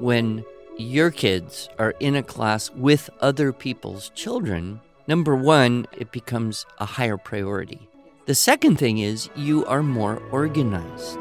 when 0.00 0.42
your 0.78 1.10
kids 1.10 1.68
are 1.78 1.94
in 2.00 2.16
a 2.16 2.22
class 2.22 2.70
with 2.70 3.10
other 3.20 3.52
people's 3.52 4.08
children, 4.14 4.80
number 5.06 5.36
one, 5.36 5.86
it 5.92 6.10
becomes 6.10 6.64
a 6.78 6.86
higher 6.86 7.18
priority. 7.18 7.86
The 8.24 8.34
second 8.34 8.76
thing 8.76 8.96
is 8.96 9.28
you 9.36 9.66
are 9.66 9.82
more 9.82 10.22
organized. 10.32 11.18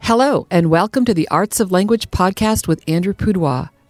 Hello, 0.00 0.48
and 0.50 0.70
welcome 0.70 1.04
to 1.04 1.14
the 1.14 1.28
Arts 1.28 1.60
of 1.60 1.70
Language 1.70 2.10
podcast 2.10 2.66
with 2.66 2.82
Andrew 2.88 3.14
Pudewa, 3.14 3.70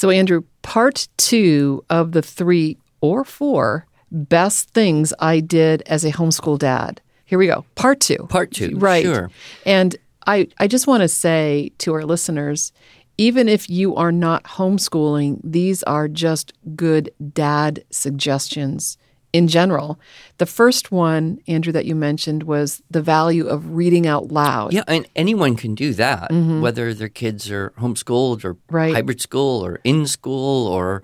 So, 0.00 0.08
Andrew, 0.08 0.44
part 0.62 1.08
two 1.18 1.84
of 1.90 2.12
the 2.12 2.22
three 2.22 2.78
or 3.02 3.22
four 3.22 3.86
best 4.10 4.70
things 4.70 5.12
I 5.18 5.40
did 5.40 5.82
as 5.82 6.06
a 6.06 6.10
homeschool 6.10 6.58
dad. 6.58 7.02
Here 7.26 7.38
we 7.38 7.46
go. 7.46 7.66
Part 7.74 8.00
two. 8.00 8.26
Part 8.30 8.50
two. 8.50 8.78
Right. 8.78 9.04
Sure. 9.04 9.30
And 9.66 9.94
I, 10.26 10.48
I 10.56 10.68
just 10.68 10.86
want 10.86 11.02
to 11.02 11.08
say 11.08 11.72
to 11.80 11.92
our 11.92 12.06
listeners 12.06 12.72
even 13.18 13.46
if 13.46 13.68
you 13.68 13.94
are 13.96 14.10
not 14.10 14.44
homeschooling, 14.44 15.38
these 15.44 15.82
are 15.82 16.08
just 16.08 16.54
good 16.74 17.10
dad 17.34 17.84
suggestions 17.90 18.96
in 19.32 19.46
general. 19.48 19.98
The 20.38 20.46
first 20.46 20.90
one, 20.90 21.38
Andrew, 21.46 21.72
that 21.72 21.84
you 21.84 21.94
mentioned 21.94 22.42
was 22.44 22.82
the 22.90 23.02
value 23.02 23.46
of 23.46 23.74
reading 23.74 24.06
out 24.06 24.32
loud. 24.32 24.72
Yeah, 24.72 24.82
and 24.88 25.06
anyone 25.14 25.56
can 25.56 25.74
do 25.74 25.92
that, 25.94 26.32
whether 26.32 26.92
their 26.94 27.08
kids 27.08 27.50
are 27.50 27.70
homeschooled 27.78 28.44
or 28.44 28.56
Right. 28.70 28.94
hybrid 28.94 29.20
school 29.20 29.64
or 29.64 29.78
in 29.84 30.06
school 30.06 30.66
or 30.66 31.02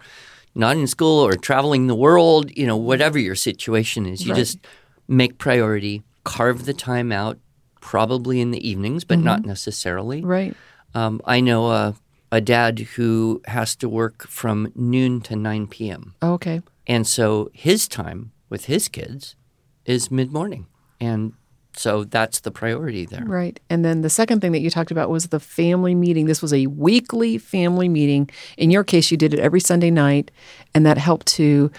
not 0.54 0.76
in 0.76 0.86
school 0.86 1.20
or 1.26 1.34
traveling 1.34 1.86
the 1.86 1.94
world, 1.94 2.50
you 2.56 2.66
know, 2.66 2.76
whatever 2.76 3.18
your 3.18 3.34
situation 3.34 4.06
is. 4.06 4.24
You 4.24 4.32
Right. 4.32 4.38
just 4.38 4.58
make 5.06 5.38
priority, 5.38 6.02
carve 6.24 6.64
the 6.64 6.74
time 6.74 7.12
out, 7.12 7.38
probably 7.80 8.40
in 8.40 8.50
the 8.50 8.68
evenings, 8.68 9.04
but 9.04 9.18
not 9.18 9.44
necessarily. 9.44 10.24
Right. 10.24 10.56
Um, 10.94 11.20
I 11.24 11.40
know 11.40 11.70
a, 11.70 11.94
a 12.32 12.40
dad 12.40 12.80
who 12.96 13.40
has 13.46 13.76
to 13.76 13.88
work 13.88 14.26
from 14.26 14.72
noon 14.74 15.20
to 15.22 15.36
9 15.36 15.66
p.m. 15.68 16.14
Okay. 16.22 16.62
And 16.86 17.06
so 17.06 17.50
his 17.52 17.88
time 17.88 18.32
with 18.48 18.66
his 18.66 18.88
kids 18.88 19.36
is 19.84 20.10
mid 20.10 20.32
morning. 20.32 20.66
And 21.00 21.34
so 21.76 22.04
that's 22.04 22.40
the 22.40 22.50
priority 22.50 23.04
there. 23.04 23.24
Right. 23.24 23.60
And 23.68 23.84
then 23.84 24.00
the 24.00 24.10
second 24.10 24.40
thing 24.40 24.52
that 24.52 24.60
you 24.60 24.70
talked 24.70 24.90
about 24.90 25.10
was 25.10 25.26
the 25.26 25.40
family 25.40 25.94
meeting. 25.94 26.26
This 26.26 26.40
was 26.40 26.54
a 26.54 26.66
weekly 26.68 27.36
family 27.36 27.88
meeting. 27.88 28.30
In 28.56 28.70
your 28.70 28.82
case, 28.82 29.10
you 29.10 29.16
did 29.16 29.34
it 29.34 29.40
every 29.40 29.60
Sunday 29.60 29.90
night, 29.90 30.30
and 30.74 30.86
that 30.86 30.96
helped 30.96 31.26
to 31.28 31.70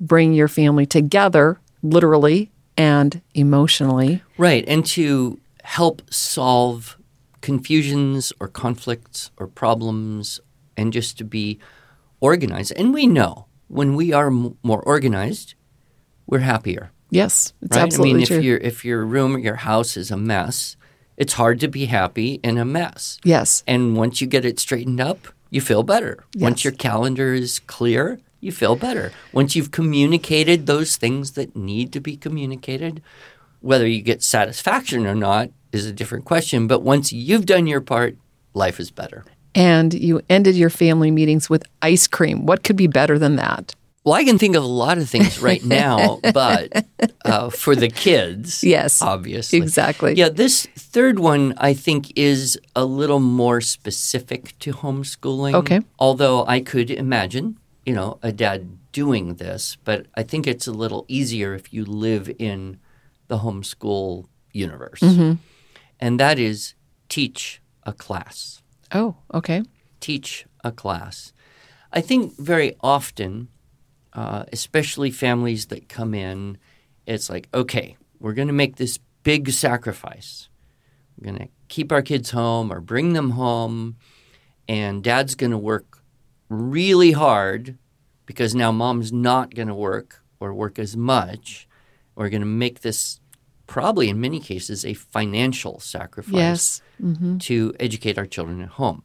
bring 0.00 0.32
your 0.32 0.48
family 0.48 0.86
together, 0.86 1.60
literally 1.82 2.50
and 2.76 3.20
emotionally. 3.34 4.22
Right. 4.38 4.64
And 4.66 4.84
to 4.86 5.38
help 5.62 6.02
solve 6.12 6.96
confusions 7.40 8.32
or 8.40 8.48
conflicts 8.48 9.30
or 9.36 9.46
problems 9.46 10.40
and 10.76 10.92
just 10.92 11.18
to 11.18 11.24
be 11.24 11.58
organized. 12.20 12.72
And 12.76 12.94
we 12.94 13.06
know 13.06 13.46
when 13.74 13.96
we 13.96 14.12
are 14.12 14.28
m- 14.28 14.56
more 14.62 14.80
organized, 14.82 15.54
we're 16.26 16.38
happier. 16.38 16.92
Yes, 17.10 17.52
it's 17.60 17.76
right? 17.76 17.82
absolutely 17.82 18.12
I 18.12 18.16
mean, 18.18 18.26
true. 18.26 18.38
if 18.38 18.44
your 18.44 18.56
if 18.58 18.84
your 18.84 19.04
room 19.04 19.34
or 19.36 19.40
your 19.40 19.56
house 19.56 19.96
is 19.96 20.10
a 20.10 20.16
mess, 20.16 20.76
it's 21.16 21.34
hard 21.34 21.58
to 21.60 21.68
be 21.68 21.86
happy 21.86 22.40
in 22.42 22.56
a 22.58 22.64
mess. 22.64 23.18
yes. 23.24 23.62
And 23.66 23.96
once 23.96 24.20
you 24.20 24.26
get 24.26 24.44
it 24.44 24.58
straightened 24.60 25.00
up, 25.00 25.28
you 25.50 25.60
feel 25.60 25.82
better. 25.82 26.24
Once 26.36 26.64
your 26.64 26.72
calendar 26.72 27.34
is 27.34 27.60
clear, 27.60 28.18
you 28.40 28.52
feel 28.52 28.76
better. 28.76 29.12
Once 29.32 29.54
you've 29.56 29.70
communicated 29.70 30.66
those 30.66 30.96
things 30.96 31.32
that 31.32 31.54
need 31.56 31.92
to 31.92 32.00
be 32.00 32.16
communicated, 32.16 33.02
whether 33.60 33.86
you 33.86 34.02
get 34.02 34.22
satisfaction 34.22 35.06
or 35.06 35.14
not 35.14 35.50
is 35.72 35.86
a 35.86 35.92
different 35.92 36.24
question. 36.24 36.66
But 36.66 36.82
once 36.82 37.12
you've 37.12 37.46
done 37.46 37.66
your 37.66 37.80
part, 37.80 38.16
life 38.54 38.78
is 38.80 38.90
better. 38.90 39.24
And 39.54 39.94
you 39.94 40.20
ended 40.28 40.56
your 40.56 40.70
family 40.70 41.10
meetings 41.10 41.48
with 41.48 41.62
ice 41.82 42.06
cream. 42.06 42.46
What 42.46 42.64
could 42.64 42.76
be 42.76 42.86
better 42.88 43.18
than 43.18 43.36
that? 43.36 43.74
Well, 44.04 44.14
I 44.14 44.24
can 44.24 44.36
think 44.36 44.54
of 44.54 44.62
a 44.62 44.66
lot 44.66 44.98
of 44.98 45.08
things 45.08 45.40
right 45.40 45.64
now, 45.84 46.20
but 46.34 46.84
uh, 47.24 47.48
for 47.48 47.74
the 47.74 47.88
kids, 47.88 48.62
Yes. 48.62 49.00
obviously. 49.00 49.58
Exactly. 49.58 50.12
Yeah, 50.14 50.28
this 50.28 50.66
third 50.76 51.18
one 51.18 51.54
I 51.56 51.72
think 51.72 52.12
is 52.14 52.58
a 52.76 52.84
little 52.84 53.20
more 53.20 53.62
specific 53.62 54.58
to 54.58 54.72
homeschooling. 54.74 55.54
Okay. 55.54 55.80
Although 55.98 56.44
I 56.46 56.60
could 56.60 56.90
imagine, 56.90 57.58
you 57.86 57.94
know, 57.94 58.18
a 58.22 58.30
dad 58.30 58.76
doing 58.92 59.36
this, 59.36 59.78
but 59.84 60.06
I 60.14 60.22
think 60.22 60.46
it's 60.46 60.66
a 60.66 60.72
little 60.72 61.06
easier 61.08 61.54
if 61.54 61.72
you 61.72 61.84
live 61.86 62.30
in 62.38 62.78
the 63.28 63.38
homeschool 63.38 64.26
universe. 64.52 65.00
Mm-hmm. 65.00 65.32
And 65.98 66.20
that 66.20 66.38
is 66.38 66.74
teach 67.08 67.62
a 67.84 67.92
class. 67.94 68.60
Oh, 68.92 69.16
okay. 69.32 69.62
Teach 70.00 70.46
a 70.62 70.72
class. 70.72 71.32
I 71.92 72.00
think 72.00 72.36
very 72.38 72.76
often, 72.80 73.48
uh, 74.12 74.44
especially 74.52 75.10
families 75.10 75.66
that 75.66 75.88
come 75.88 76.14
in, 76.14 76.58
it's 77.06 77.30
like, 77.30 77.48
okay, 77.54 77.96
we're 78.18 78.34
going 78.34 78.48
to 78.48 78.54
make 78.54 78.76
this 78.76 78.98
big 79.22 79.50
sacrifice. 79.50 80.48
We're 81.16 81.32
going 81.32 81.46
to 81.46 81.52
keep 81.68 81.92
our 81.92 82.02
kids 82.02 82.30
home 82.30 82.72
or 82.72 82.80
bring 82.80 83.12
them 83.12 83.30
home, 83.30 83.96
and 84.68 85.04
dad's 85.04 85.34
going 85.34 85.52
to 85.52 85.58
work 85.58 86.02
really 86.48 87.12
hard 87.12 87.78
because 88.26 88.54
now 88.54 88.72
mom's 88.72 89.12
not 89.12 89.54
going 89.54 89.68
to 89.68 89.74
work 89.74 90.22
or 90.40 90.54
work 90.54 90.78
as 90.78 90.96
much. 90.96 91.68
We're 92.14 92.28
going 92.28 92.42
to 92.42 92.46
make 92.46 92.80
this 92.80 93.20
probably 93.74 94.06
in 94.08 94.20
many 94.20 94.38
cases 94.52 94.84
a 94.84 94.94
financial 94.94 95.74
sacrifice 95.80 96.32
Yes. 96.32 96.82
Mm-hmm. 97.02 97.38
to 97.48 97.54
educate 97.80 98.16
our 98.20 98.26
children 98.34 98.60
at 98.62 98.68
home. 98.80 99.00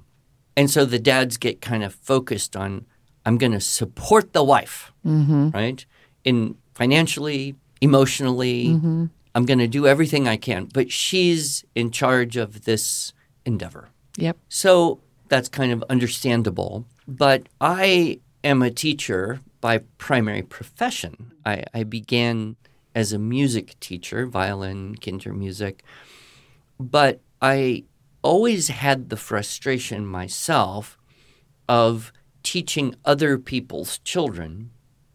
And 0.55 0.69
so 0.69 0.85
the 0.85 0.99
dads 0.99 1.37
get 1.37 1.55
kind 1.71 1.83
of 1.83 1.91
focused 1.95 2.55
on 2.55 2.85
I'm 3.25 3.37
going 3.37 3.51
to 3.59 3.65
support 3.79 4.25
the 4.33 4.43
wife, 4.43 4.91
Mm-hmm. 5.05 5.49
right? 5.59 5.85
In 6.23 6.55
financially, 6.75 7.55
emotionally, 7.81 8.67
Mm-hmm. 8.67 9.05
I'm 9.35 9.45
going 9.45 9.59
to 9.59 9.67
do 9.79 9.85
everything 9.93 10.27
I 10.27 10.37
can, 10.37 10.65
but 10.73 10.91
she's 10.91 11.63
in 11.75 11.91
charge 11.91 12.35
of 12.43 12.49
this 12.69 13.13
endeavor. 13.45 13.89
Yep. 14.17 14.35
So 14.49 14.99
that's 15.31 15.49
kind 15.49 15.71
of 15.71 15.83
understandable. 15.89 16.85
But 17.07 17.41
I 17.61 18.19
am 18.43 18.61
a 18.61 18.71
teacher 18.71 19.39
by 19.61 19.79
primary 19.97 20.41
profession. 20.43 21.13
I, 21.45 21.63
I 21.79 21.83
began 21.83 22.55
as 22.95 23.13
a 23.13 23.19
music 23.19 23.79
teacher, 23.79 24.25
violin, 24.25 24.95
Kindermusik, 24.95 25.79
but 26.79 27.21
I 27.41 27.83
always 28.21 28.67
had 28.69 29.09
the 29.09 29.17
frustration 29.17 30.05
myself 30.05 30.97
of 31.67 32.11
teaching 32.43 32.95
other 33.05 33.37
people's 33.37 33.99
children 33.99 34.71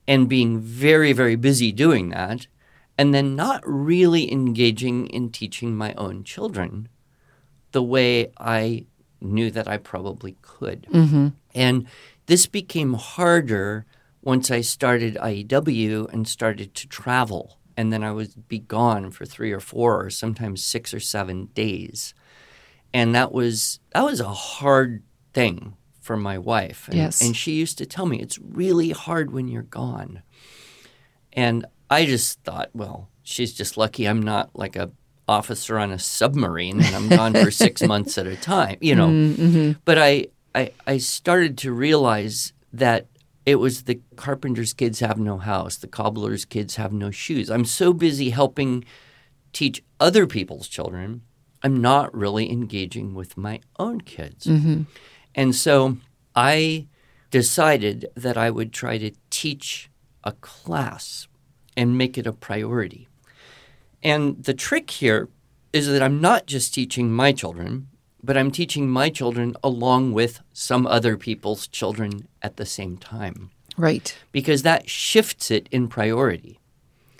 and 0.07 0.29
being 0.29 0.61
very, 0.61 1.13
very 1.13 1.37
busy 1.37 1.73
doing 1.73 2.11
that, 2.11 2.47
and 2.97 3.13
then 3.15 3.35
not 3.35 3.63
really 3.65 4.31
engaging 4.31 5.07
in 5.09 5.31
teaching 5.31 5.75
my 5.75 5.95
own 5.95 6.23
children 6.23 6.89
the 7.73 7.83
way 7.83 8.31
I 8.39 8.87
knew 9.21 9.51
that 9.51 9.67
I 9.67 9.79
probably 9.79 10.37
could. 10.43 10.87
Mm-hmm. 10.93 11.29
And 11.55 11.87
this 12.27 12.47
became 12.47 12.95
harder 12.95 13.85
once 14.23 14.51
I 14.51 14.61
started 14.61 15.17
IEW 15.17 16.13
and 16.13 16.29
started 16.29 16.75
to 16.75 16.87
travel. 16.87 17.59
And 17.77 17.93
then 17.93 18.05
I 18.05 18.13
would 18.13 18.47
be 18.49 18.59
gone 18.61 19.11
for 19.11 19.25
three 19.27 19.51
or 19.53 19.61
four 19.61 20.05
or 20.05 20.11
sometimes 20.11 20.63
six 20.65 20.95
or 20.95 21.01
seven 21.01 21.47
days. 21.55 22.15
And 22.93 23.15
that 23.15 23.33
was 23.33 23.81
that 23.93 24.05
was 24.05 24.21
a 24.21 24.29
hard 24.33 25.03
thing 25.33 25.77
for 26.01 26.17
my 26.17 26.39
wife. 26.39 26.87
And, 26.89 26.97
Yes. 26.97 27.21
and 27.21 27.35
she 27.37 27.53
used 27.53 27.79
to 27.79 27.87
tell 27.87 28.07
me 28.07 28.21
it's 28.21 28.39
really 28.39 28.91
hard 28.91 29.33
when 29.33 29.49
you're 29.49 29.63
gone. 29.63 30.23
And 31.33 31.67
I 31.91 32.07
just 32.07 32.41
thought, 32.45 32.71
well, 32.75 33.09
she's 33.23 33.53
just 33.53 33.77
lucky 33.77 34.07
I'm 34.07 34.23
not 34.23 34.51
like 34.55 34.77
a 34.77 34.91
officer 35.27 35.79
on 35.79 35.91
a 35.91 35.99
submarine 35.99 36.81
and 36.83 36.95
I'm 36.95 37.09
gone 37.09 37.33
for 37.33 37.51
six 37.51 37.83
months 37.87 38.19
at 38.19 38.27
a 38.27 38.37
time, 38.37 38.77
you 38.81 38.95
know. 38.95 39.09
Mm-hmm. 39.09 39.73
But 39.85 39.99
I, 39.99 40.27
I 40.55 40.73
I 40.87 40.99
started 40.99 41.59
to 41.59 41.73
realize 41.73 42.53
that 42.73 43.07
it 43.47 43.57
was 43.57 43.83
the 43.83 44.01
carpenter's 44.17 44.73
kids 44.73 45.01
have 45.01 45.19
no 45.19 45.39
house, 45.39 45.77
the 45.77 45.87
cobbler's 45.87 46.45
kids 46.45 46.77
have 46.77 46.93
no 46.93 47.11
shoes. 47.11 47.51
I'm 47.51 47.65
so 47.65 47.93
busy 47.93 48.31
helping 48.31 48.85
teach 49.53 49.83
other 50.01 50.27
people's 50.27 50.69
children, 50.69 51.23
I'm 51.63 51.81
not 51.81 52.15
really 52.15 52.51
engaging 52.51 53.15
with 53.15 53.37
my 53.37 53.61
own 53.79 54.03
kids. 54.03 54.47
Mm-hmm. 54.47 54.83
And 55.35 55.55
so 55.55 55.97
I 56.35 56.87
decided 57.31 58.07
that 58.15 58.37
I 58.37 58.51
would 58.51 58.73
try 58.73 58.99
to 58.99 59.11
teach 59.31 59.91
a 60.23 60.33
class 60.33 61.27
and 61.77 61.99
make 61.99 62.19
it 62.19 62.27
a 62.27 62.33
priority. 62.33 63.09
And 64.03 64.45
the 64.45 64.55
trick 64.55 64.91
here 64.91 65.29
is 65.73 65.89
that 65.89 66.03
I'm 66.03 66.21
not 66.21 66.47
just 66.47 66.75
teaching 66.75 67.11
my 67.11 67.33
children, 67.33 67.89
but 68.25 68.37
I'm 68.37 68.51
teaching 68.51 68.89
my 68.89 69.09
children 69.11 69.55
along 69.63 70.13
with 70.13 70.41
some 70.53 70.87
other 70.87 71.17
people's 71.17 71.67
children 71.69 72.29
at 72.43 72.57
the 72.57 72.67
same 72.67 72.97
time 72.97 73.51
Right. 73.77 74.15
because 74.33 74.63
that 74.63 74.89
shifts 74.89 75.51
it 75.51 75.69
in 75.71 75.89
priority. 75.89 76.61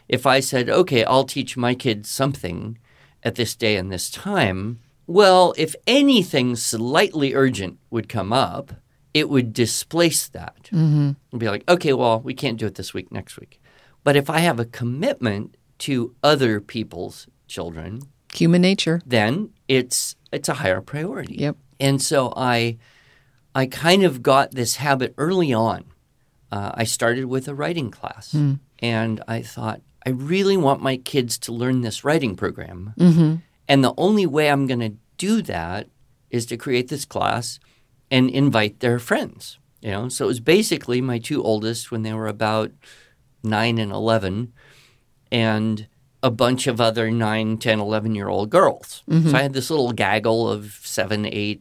If 0.09 0.27
I 0.27 0.41
said, 0.41 0.69
okay, 0.69 1.05
I'll 1.05 1.25
teach 1.25 1.57
my 1.57 1.75
kids 1.75 2.09
something 2.11 2.79
at 3.23 3.35
this 3.37 3.55
day 3.57 3.77
and 3.77 3.91
this 3.91 4.11
time, 4.11 4.81
well, 5.07 5.55
if 5.57 5.75
anything 5.87 6.57
slightly 6.57 7.35
urgent 7.35 7.79
would 7.91 8.09
come 8.09 8.33
up, 8.33 8.73
it 9.15 9.29
would 9.29 9.53
displace 9.53 10.29
that. 10.29 10.65
Mm-hmm. 10.73 11.13
And 11.31 11.41
be 11.41 11.49
like, 11.49 11.65
okay, 11.69 11.93
well, 11.93 12.21
we 12.21 12.35
can't 12.35 12.59
do 12.59 12.67
it 12.67 12.75
this 12.75 12.93
week, 12.95 13.11
next 13.13 13.39
week. 13.39 13.61
But 14.03 14.17
if 14.17 14.29
I 14.29 14.41
have 14.41 14.61
a 14.61 14.65
commitment 14.67 15.57
to 15.79 16.15
other 16.23 16.61
people's 16.61 17.27
children, 17.49 18.01
Human 18.35 18.63
nature. 18.63 19.01
then 19.07 19.51
it's 19.69 20.17
it's 20.35 20.49
a 20.49 20.55
higher 20.55 20.81
priority. 20.81 21.37
Yep. 21.37 21.57
And 21.81 22.03
so 22.03 22.33
I 22.37 22.79
I 23.55 23.67
kind 23.67 24.05
of 24.05 24.23
got 24.23 24.51
this 24.51 24.77
habit 24.77 25.15
early 25.17 25.53
on. 25.53 25.85
Uh, 26.51 26.73
I 26.75 26.85
started 26.85 27.27
with 27.27 27.49
a 27.49 27.55
writing 27.55 27.91
class, 27.91 28.35
and 28.79 29.23
I 29.27 29.43
thought 29.43 29.81
I 30.07 30.11
really 30.11 30.57
want 30.57 30.83
my 30.83 30.97
kids 30.97 31.39
to 31.39 31.53
learn 31.53 31.81
this 31.81 32.05
writing 32.05 32.37
program. 32.37 32.95
And 33.67 33.83
the 33.83 33.95
only 33.97 34.27
way 34.27 34.51
I'm 34.51 34.67
going 34.67 34.81
to 34.81 34.97
do 35.17 35.43
that 35.43 35.89
is 36.31 36.47
to 36.47 36.57
create 36.57 36.89
this 36.89 37.05
class 37.05 37.59
and 38.11 38.29
invite 38.31 38.81
their 38.81 38.99
friends. 38.99 39.59
You 39.81 39.91
know, 39.91 40.09
so 40.09 40.25
it 40.25 40.29
was 40.29 40.41
basically 40.41 41.01
my 41.01 41.19
two 41.19 41.43
oldest 41.43 41.91
when 41.91 42.03
they 42.03 42.13
were 42.13 42.29
about 42.29 42.73
nine 43.43 43.79
and 43.79 43.93
eleven, 43.93 44.53
and 45.31 45.87
a 46.25 46.31
bunch 46.31 46.67
of 46.67 46.81
other 46.81 47.11
9, 47.11 47.59
10, 47.59 47.81
11 47.81 48.15
year 48.15 48.29
old 48.29 48.49
girls. 48.49 49.03
So 49.31 49.37
I 49.37 49.43
had 49.43 49.53
this 49.53 49.69
little 49.71 49.93
gaggle 49.93 50.49
of 50.49 50.81
seven, 50.83 51.27
eight 51.27 51.61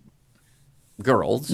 girls, 1.02 1.52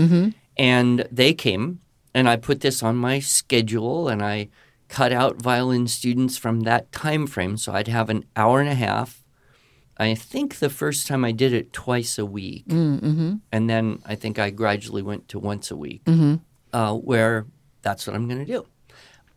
and 0.57 1.07
they 1.11 1.33
came, 1.33 1.79
and 2.13 2.27
I 2.29 2.35
put 2.35 2.61
this 2.61 2.83
on 2.83 2.95
my 2.97 3.19
schedule, 3.19 4.07
and 4.09 4.21
I 4.21 4.49
cut 4.89 5.11
out 5.11 5.41
violin 5.41 5.87
students 5.87 6.37
from 6.37 6.61
that 6.61 6.91
time 6.91 7.25
frame. 7.27 7.57
So 7.57 7.73
I'd 7.73 7.87
have 7.87 8.09
an 8.09 8.25
hour 8.35 8.59
and 8.59 8.69
a 8.69 8.75
half. 8.75 9.23
I 9.97 10.15
think 10.15 10.59
the 10.59 10.69
first 10.69 11.07
time 11.07 11.25
I 11.25 11.31
did 11.31 11.51
it 11.53 11.73
twice 11.73 12.17
a 12.19 12.25
week, 12.25 12.65
Mm-hmm. 12.67 13.35
and 13.51 13.69
then 13.69 13.99
I 14.05 14.15
think 14.15 14.39
I 14.39 14.49
gradually 14.51 15.01
went 15.01 15.27
to 15.29 15.39
once 15.39 15.71
a 15.71 15.75
week, 15.75 16.03
uh, 16.73 16.93
where 16.95 17.47
that's 17.81 18.05
what 18.07 18.15
I'm 18.15 18.27
going 18.27 18.45
to 18.45 18.51
do. 18.51 18.65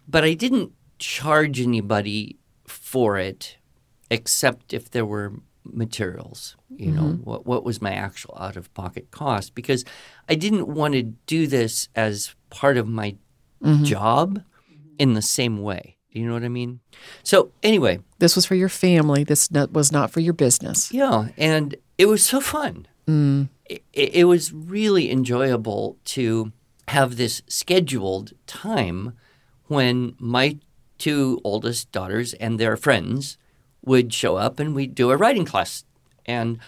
But 0.08 0.24
I 0.24 0.34
didn't 0.34 0.72
charge 0.98 1.60
anybody 1.60 2.36
for 2.66 3.19
it, 3.19 3.56
except 4.12 4.74
if 4.74 4.90
there 4.90 5.06
were 5.06 5.32
materials. 5.64 6.56
You 6.76 6.92
know, 6.92 7.02
mm-hmm. 7.02 7.24
what 7.24 7.46
what 7.46 7.64
was 7.64 7.80
my 7.80 7.92
actual 7.92 8.36
out 8.38 8.56
of 8.56 8.72
pocket 8.74 9.10
cost? 9.10 9.54
Because 9.54 9.84
I 10.28 10.34
didn't 10.34 10.68
want 10.68 10.94
to 10.94 11.02
do 11.02 11.46
this 11.46 11.88
as 11.94 12.34
part 12.50 12.76
of 12.76 12.86
my 12.86 13.16
mm-hmm. 13.62 13.84
job 13.84 14.42
in 14.98 15.14
the 15.14 15.22
same 15.22 15.62
way. 15.62 15.96
You 16.10 16.26
know 16.26 16.34
what 16.34 16.44
I 16.44 16.48
mean? 16.48 16.80
So 17.22 17.52
anyway, 17.62 18.00
This 18.18 18.36
was 18.36 18.44
for 18.44 18.54
your 18.54 18.68
family. 18.68 19.24
This 19.24 19.48
was 19.50 19.90
not 19.90 20.10
for 20.10 20.20
your 20.20 20.34
business. 20.34 20.92
yeah, 20.92 21.28
and 21.38 21.74
it 21.96 22.06
was 22.06 22.22
so 22.24 22.40
fun. 22.40 22.86
Mm. 23.06 23.48
It, 23.64 23.82
it 23.92 24.24
was 24.26 24.52
really 24.52 25.10
enjoyable 25.10 25.96
to 26.16 26.52
have 26.88 27.16
this 27.16 27.42
scheduled 27.48 28.32
time 28.46 29.14
when 29.68 30.14
my 30.18 30.58
two 30.98 31.40
oldest 31.44 31.90
daughters 31.92 32.34
and 32.34 32.58
their 32.58 32.76
friends 32.76 33.38
would 33.84 34.12
show 34.12 34.37
up 34.37 34.58
and 34.58 34.75
we'd 34.75 34.94
do 34.94 35.11
a 35.11 35.17
writing 35.17 35.44
class. 35.44 35.84
And 36.26 36.58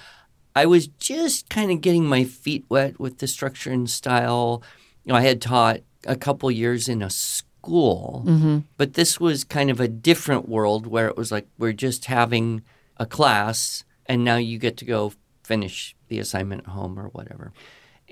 I 0.54 0.66
was 0.66 0.86
just 0.86 1.48
kind 1.48 1.70
of 1.70 1.80
getting 1.80 2.06
my 2.06 2.24
feet 2.24 2.64
wet 2.68 3.00
with 3.00 3.18
the 3.18 3.26
structure 3.26 3.70
and 3.70 3.88
style. 3.88 4.62
You 5.04 5.12
know, 5.12 5.18
I 5.18 5.22
had 5.22 5.40
taught 5.40 5.80
a 6.06 6.16
couple 6.16 6.50
years 6.50 6.88
in 6.88 7.02
a 7.02 7.10
school, 7.10 8.24
mm-hmm. 8.26 8.58
but 8.76 8.94
this 8.94 9.18
was 9.18 9.44
kind 9.44 9.70
of 9.70 9.80
a 9.80 9.88
different 9.88 10.48
world 10.48 10.86
where 10.86 11.08
it 11.08 11.16
was 11.16 11.32
like 11.32 11.46
we're 11.58 11.72
just 11.72 12.06
having 12.06 12.62
a 12.96 13.06
class 13.06 13.84
and 14.06 14.24
now 14.24 14.36
you 14.36 14.58
get 14.58 14.76
to 14.78 14.84
go 14.84 15.12
finish 15.42 15.96
the 16.08 16.18
assignment 16.18 16.62
at 16.62 16.68
home 16.68 16.98
or 16.98 17.08
whatever. 17.08 17.52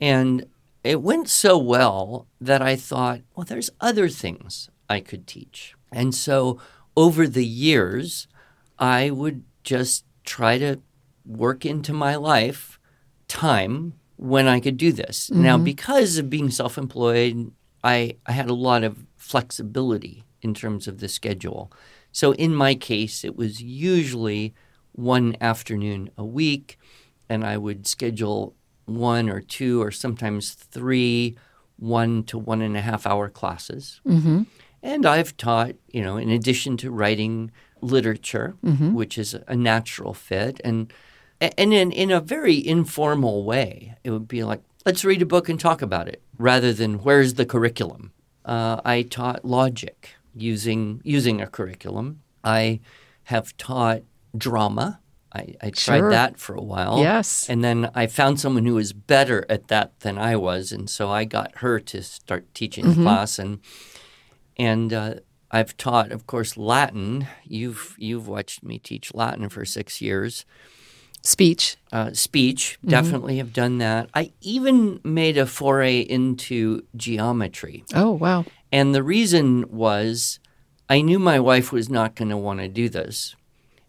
And 0.00 0.46
it 0.82 1.00
went 1.00 1.28
so 1.28 1.56
well 1.58 2.26
that 2.40 2.60
I 2.62 2.76
thought, 2.76 3.20
well, 3.34 3.44
there's 3.44 3.70
other 3.80 4.08
things 4.08 4.68
I 4.88 5.00
could 5.00 5.26
teach. 5.26 5.74
And 5.92 6.14
so 6.14 6.58
over 6.96 7.28
the 7.28 7.46
years, 7.46 8.26
I 8.78 9.10
would 9.10 9.44
just 9.64 10.04
try 10.24 10.58
to 10.58 10.80
work 11.24 11.64
into 11.64 11.92
my 11.92 12.16
life 12.16 12.78
time 13.28 13.94
when 14.16 14.46
I 14.46 14.60
could 14.60 14.76
do 14.76 14.92
this. 14.92 15.30
Now, 15.30 15.58
because 15.58 16.18
of 16.18 16.30
being 16.30 16.50
self 16.50 16.78
employed, 16.78 17.52
I, 17.82 18.16
I 18.26 18.32
had 18.32 18.50
a 18.50 18.54
lot 18.54 18.84
of 18.84 19.04
flexibility 19.16 20.24
in 20.40 20.54
terms 20.54 20.86
of 20.86 20.98
the 20.98 21.08
schedule. 21.08 21.72
So 22.12 22.32
in 22.34 22.54
my 22.54 22.74
case, 22.74 23.24
it 23.24 23.36
was 23.36 23.62
usually 23.62 24.54
one 24.92 25.36
afternoon 25.40 26.10
a 26.18 26.24
week, 26.24 26.78
and 27.28 27.44
I 27.44 27.56
would 27.56 27.86
schedule 27.86 28.54
one 28.84 29.30
or 29.30 29.40
two 29.40 29.80
or 29.82 29.90
sometimes 29.90 30.52
three 30.54 31.36
one 31.76 32.22
to 32.24 32.38
one 32.38 32.62
and 32.62 32.76
a 32.76 32.80
half 32.80 33.06
hour 33.06 33.28
classes. 33.28 34.00
Mm-hmm. 34.06 34.42
And 34.84 35.06
I've 35.06 35.36
taught, 35.36 35.74
you 35.88 36.02
know, 36.02 36.16
in 36.16 36.30
addition 36.30 36.76
to 36.78 36.90
writing 36.90 37.50
literature, 37.82 38.54
which 38.62 39.18
is 39.18 39.34
a 39.46 39.54
natural 39.56 40.14
fit, 40.14 40.60
and 40.64 40.90
and 41.40 41.72
in, 41.74 41.90
in 41.92 42.10
a 42.12 42.20
very 42.20 42.64
informal 42.66 43.44
way, 43.44 43.96
it 44.04 44.10
would 44.10 44.28
be 44.28 44.44
like, 44.44 44.62
let's 44.86 45.04
read 45.04 45.20
a 45.22 45.26
book 45.26 45.48
and 45.48 45.58
talk 45.60 45.82
about 45.82 46.06
it, 46.08 46.22
rather 46.38 46.72
than 46.72 47.02
where's 47.02 47.34
the 47.34 47.44
curriculum. 47.44 48.12
Uh, 48.44 48.80
I 48.84 49.02
taught 49.02 49.44
logic 49.44 50.10
using 50.34 51.00
using 51.04 51.40
a 51.40 51.46
curriculum. 51.46 52.20
I 52.44 52.80
have 53.24 53.56
taught 53.56 54.02
drama. 54.36 55.00
I, 55.34 55.54
I 55.62 55.70
tried 55.70 55.98
Sure. 55.98 56.10
that 56.10 56.38
for 56.38 56.54
a 56.54 56.60
while. 56.62 56.98
Yes. 56.98 57.48
And 57.48 57.64
then 57.64 57.90
I 57.94 58.06
found 58.06 58.38
someone 58.38 58.66
who 58.66 58.74
was 58.74 58.92
better 58.92 59.46
at 59.48 59.68
that 59.68 59.98
than 60.00 60.18
I 60.18 60.36
was, 60.36 60.72
and 60.72 60.90
so 60.90 61.10
I 61.10 61.24
got 61.24 61.56
her 61.56 61.80
to 61.80 62.02
start 62.02 62.52
teaching 62.54 62.86
the 62.88 62.94
class. 63.02 63.38
And 63.38 63.58
and 64.58 64.92
uh, 64.92 65.14
I've 65.52 65.76
taught, 65.76 66.10
of 66.12 66.26
course, 66.26 66.56
Latin. 66.56 67.26
You've 67.44 67.94
you've 67.98 68.26
watched 68.26 68.62
me 68.62 68.78
teach 68.78 69.12
Latin 69.14 69.48
for 69.48 69.64
six 69.64 70.00
years. 70.00 70.44
Speech. 71.24 71.76
Uh, 71.92 72.12
speech, 72.14 72.78
definitely 72.84 73.36
have 73.36 73.52
done 73.52 73.78
that. 73.78 74.08
I 74.12 74.32
even 74.40 74.98
made 75.04 75.38
a 75.38 75.46
foray 75.46 76.00
into 76.00 76.82
geometry, 76.96 77.84
Oh, 77.94 78.10
wow. 78.12 78.44
and 78.72 78.92
the 78.94 79.02
reason 79.04 79.66
was 79.70 80.40
I 80.88 81.00
knew 81.02 81.20
my 81.20 81.38
wife 81.38 81.70
was 81.70 81.88
not 81.88 82.16
going 82.16 82.30
to 82.30 82.36
want 82.36 82.58
to 82.60 82.68
do 82.68 82.88
this. 82.88 83.36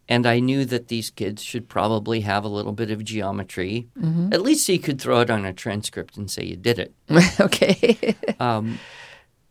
And 0.10 0.28
I 0.28 0.42
knew 0.42 0.66
that 0.66 0.90
these 0.90 1.10
kids 1.10 1.42
should 1.42 1.70
probably 1.70 2.20
have 2.22 2.44
a 2.44 2.50
little 2.50 2.74
bit 2.74 2.92
of 2.92 3.04
geometry, 3.06 3.88
at 4.34 4.42
least 4.42 4.66
so 4.68 4.74
you 4.74 4.80
could 4.80 5.00
throw 5.02 5.22
it 5.22 5.30
on 5.32 5.46
a 5.46 5.54
transcript 5.54 6.18
and 6.18 6.30
say 6.30 6.44
you 6.44 6.58
did 6.58 6.78
it. 6.78 6.94
okay. 7.40 8.14
Um, 8.40 8.80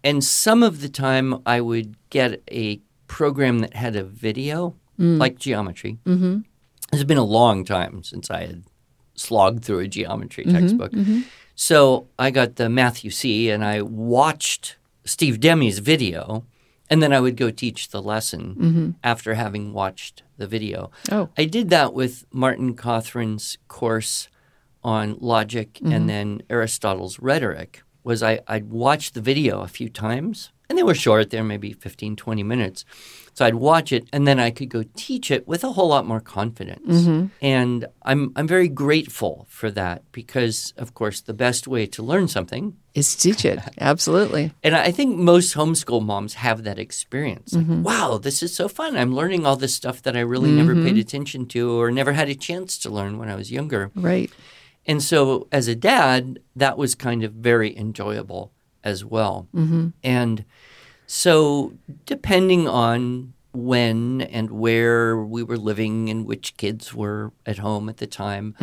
and 0.05 0.23
some 0.25 0.63
of 0.63 0.81
the 0.81 0.89
time 0.89 1.43
I 1.47 1.61
would 1.61 1.97
get 2.11 2.43
a 2.51 2.81
program 3.07 3.61
that 3.61 3.75
had 3.75 3.97
a 3.97 4.05
video, 4.05 4.75
mm. 4.99 5.19
like 5.19 5.39
geometry. 5.39 5.99
Mm-hmm. 6.05 6.41
It's 6.93 7.05
been 7.05 7.19
a 7.19 7.25
long 7.25 7.65
time 7.65 8.03
since 8.03 8.31
I 8.31 8.47
had 8.47 8.65
slogged 9.15 9.65
through 9.65 9.81
a 9.81 9.89
geometry 9.89 10.45
mm-hmm, 10.45 10.57
textbook. 10.57 10.93
Mm-hmm. 10.93 11.23
So 11.55 12.09
I 12.19 12.31
got 12.31 12.57
the 12.57 12.69
Math-U-See 12.69 13.51
and 13.51 13.65
I 13.65 13.83
watched 13.83 14.77
Steve 15.05 15.41
Demme's 15.41 15.79
video, 15.79 16.45
and 16.89 17.03
then 17.03 17.13
I 17.13 17.21
would 17.21 17.37
go 17.37 17.51
teach 17.51 17.89
the 17.89 18.03
lesson 18.03 18.55
mm-hmm. 18.55 18.91
after 19.03 19.35
having 19.35 19.73
watched 19.73 20.23
the 20.37 20.47
video. 20.47 20.91
Oh. 21.11 21.29
I 21.37 21.45
did 21.45 21.71
that 21.71 21.95
with 21.95 22.25
Martin 22.33 22.75
Cothran's 22.75 23.59
course 23.69 24.29
on 24.85 25.17
logic 25.21 25.79
and 25.85 26.09
then 26.09 26.43
Aristotle's 26.51 27.19
rhetoric. 27.21 27.83
Was 28.05 28.23
I 28.23 28.41
I'd 28.49 28.71
watch 28.71 29.13
the 29.13 29.21
video 29.21 29.61
a 29.61 29.69
few 29.69 29.89
times 29.89 30.51
And 30.69 30.79
they 30.79 30.85
were 30.85 30.95
short, 30.95 31.29
they 31.29 31.39
were 31.39 31.45
maybe 31.45 31.75
15, 31.75 32.17
20 32.17 32.43
minutes. 32.43 32.87
So 33.35 33.45
I'd 33.45 33.57
watch 33.57 33.93
it 33.93 34.09
and 34.11 34.27
then 34.27 34.39
I 34.41 34.51
could 34.51 34.71
go 34.71 34.85
teach 34.95 35.31
it 35.31 35.47
with 35.47 35.65
a 35.65 35.73
whole 35.73 35.89
lot 35.89 36.07
more 36.07 36.21
confidence. 36.21 37.03
Mm-hmm. 37.03 37.27
And 37.43 37.87
I'm 38.03 38.33
I'm 38.37 38.47
very 38.47 38.69
grateful 38.69 39.47
for 39.51 39.71
that 39.73 40.03
because 40.13 40.73
of 40.79 40.95
course 40.95 41.21
the 41.21 41.35
best 41.35 41.69
way 41.69 41.87
to 41.87 42.03
learn 42.03 42.29
something 42.29 42.77
Is 42.95 43.15
to 43.17 43.21
teach 43.23 43.45
it. 43.45 43.59
Absolutely. 43.79 44.53
and 44.63 44.75
I 44.75 44.91
think 44.93 45.19
most 45.19 45.55
homeschool 45.55 46.03
moms 46.03 46.35
have 46.35 46.65
that 46.65 46.79
experience. 46.79 47.53
Like, 47.53 47.65
mm-hmm. 47.65 47.83
wow, 47.83 48.19
this 48.19 48.43
is 48.43 48.55
so 48.55 48.69
fun. 48.69 48.97
I'm 48.97 49.15
learning 49.15 49.45
all 49.45 49.57
this 49.57 49.75
stuff 49.75 50.01
that 50.03 50.17
I 50.17 50.21
really 50.21 50.51
never 50.51 50.75
mm-hmm. 50.75 50.87
paid 50.87 50.99
attention 50.99 51.47
to 51.49 51.81
or 51.81 51.91
never 51.91 52.13
had 52.13 52.29
a 52.29 52.35
chance 52.35 52.79
to 52.79 52.91
learn 52.91 53.19
when 53.19 53.29
I 53.29 53.35
was 53.35 53.51
younger. 53.51 53.91
Right. 53.95 54.31
And 54.87 55.03
so, 55.03 55.47
as 55.53 55.69
a 55.69 55.75
dad, 55.75 56.41
that 56.57 56.77
was 56.77 56.95
kind 56.95 57.23
of 57.23 57.33
very 57.33 57.77
enjoyable 57.77 58.53
as 58.83 59.05
well. 59.05 59.47
Mm-hmm. 59.55 59.89
And 60.03 60.45
so, 61.07 61.75
depending 62.07 62.67
on 62.67 63.35
when 63.53 64.23
and 64.23 64.51
where 64.51 65.17
we 65.17 65.43
were 65.43 65.59
living 65.59 66.09
and 66.09 66.27
which 66.27 66.57
kids 66.57 66.95
were 66.95 67.33
at 67.47 67.59
home 67.59 67.89
at 67.89 67.99
the 67.99 68.07
time, 68.07 68.55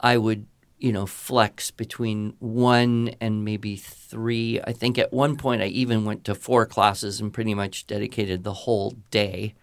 I 0.00 0.16
would, 0.16 0.46
you 0.78 0.92
know, 0.92 1.04
flex 1.04 1.70
between 1.70 2.34
one 2.38 3.10
and 3.20 3.44
maybe 3.44 3.76
three. 3.76 4.60
I 4.62 4.72
think 4.72 4.98
at 4.98 5.12
one 5.12 5.36
point 5.36 5.62
I 5.62 5.66
even 5.66 6.04
went 6.04 6.24
to 6.24 6.34
four 6.34 6.64
classes 6.64 7.20
and 7.20 7.34
pretty 7.34 7.54
much 7.54 7.86
dedicated 7.86 8.44
the 8.44 8.52
whole 8.52 8.92
day, 9.10 9.54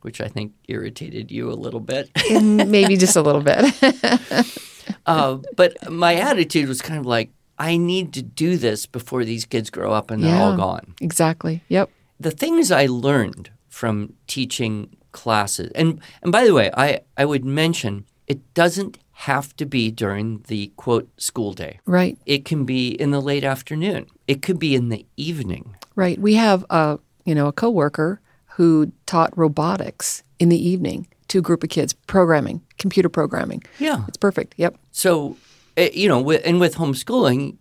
which 0.00 0.20
I 0.20 0.28
think 0.28 0.52
irritated 0.68 1.30
you 1.30 1.50
a 1.50 1.54
little 1.54 1.80
bit. 1.80 2.08
Maybe 2.30 2.96
just 2.96 3.16
a 3.16 3.22
little 3.22 3.42
bit. 3.42 3.74
Uh, 5.06 5.38
but 5.56 5.90
my 5.90 6.14
attitude 6.14 6.68
was 6.68 6.80
kind 6.82 6.98
of 6.98 7.06
like, 7.06 7.30
I 7.58 7.76
need 7.76 8.12
to 8.14 8.22
do 8.22 8.56
this 8.56 8.86
before 8.86 9.24
these 9.24 9.44
kids 9.44 9.70
grow 9.70 9.92
up 9.92 10.10
and 10.10 10.22
they're 10.22 10.40
all 10.42 10.56
gone. 10.56 10.94
exactly. 11.00 11.62
Yep. 11.68 11.90
The 12.18 12.30
things 12.30 12.70
I 12.72 12.86
learned 12.86 13.50
from 13.68 14.14
teaching 14.26 14.96
classes, 15.12 15.70
and, 15.74 16.00
and 16.22 16.32
by 16.32 16.44
the 16.44 16.54
way, 16.54 16.70
I, 16.76 17.00
I 17.16 17.24
would 17.24 17.44
mention 17.44 18.06
it 18.26 18.54
doesn't 18.54 18.98
have 19.12 19.54
to 19.56 19.64
be 19.66 19.90
during 19.90 20.44
the 20.48 20.72
quote 20.76 21.08
school 21.20 21.52
day. 21.52 21.78
Right. 21.86 22.18
It 22.26 22.44
can 22.44 22.64
be 22.64 22.88
in 22.88 23.10
the 23.12 23.20
late 23.20 23.44
afternoon. 23.44 24.06
It 24.26 24.42
could 24.42 24.58
be 24.58 24.74
in 24.74 24.88
the 24.88 25.06
evening. 25.16 25.76
Right. 25.94 26.18
We 26.18 26.34
have 26.34 26.64
a 26.70 26.98
you 27.24 27.34
know 27.34 27.46
a 27.46 27.52
coworker 27.52 28.20
who 28.56 28.92
taught 29.06 29.36
robotics 29.36 30.22
in 30.38 30.48
the 30.48 30.68
evening 30.68 31.06
to 31.34 31.40
a 31.40 31.42
group 31.42 31.64
of 31.64 31.68
kids, 31.68 31.92
programming, 31.92 32.62
computer 32.78 33.08
programming. 33.08 33.60
Yeah. 33.80 34.04
It's 34.06 34.16
perfect. 34.16 34.54
Yep. 34.56 34.76
So, 34.92 35.36
eh, 35.76 35.90
you 35.92 36.08
know, 36.08 36.30
and 36.30 36.60
with 36.60 36.76
homeschooling, 36.76 37.56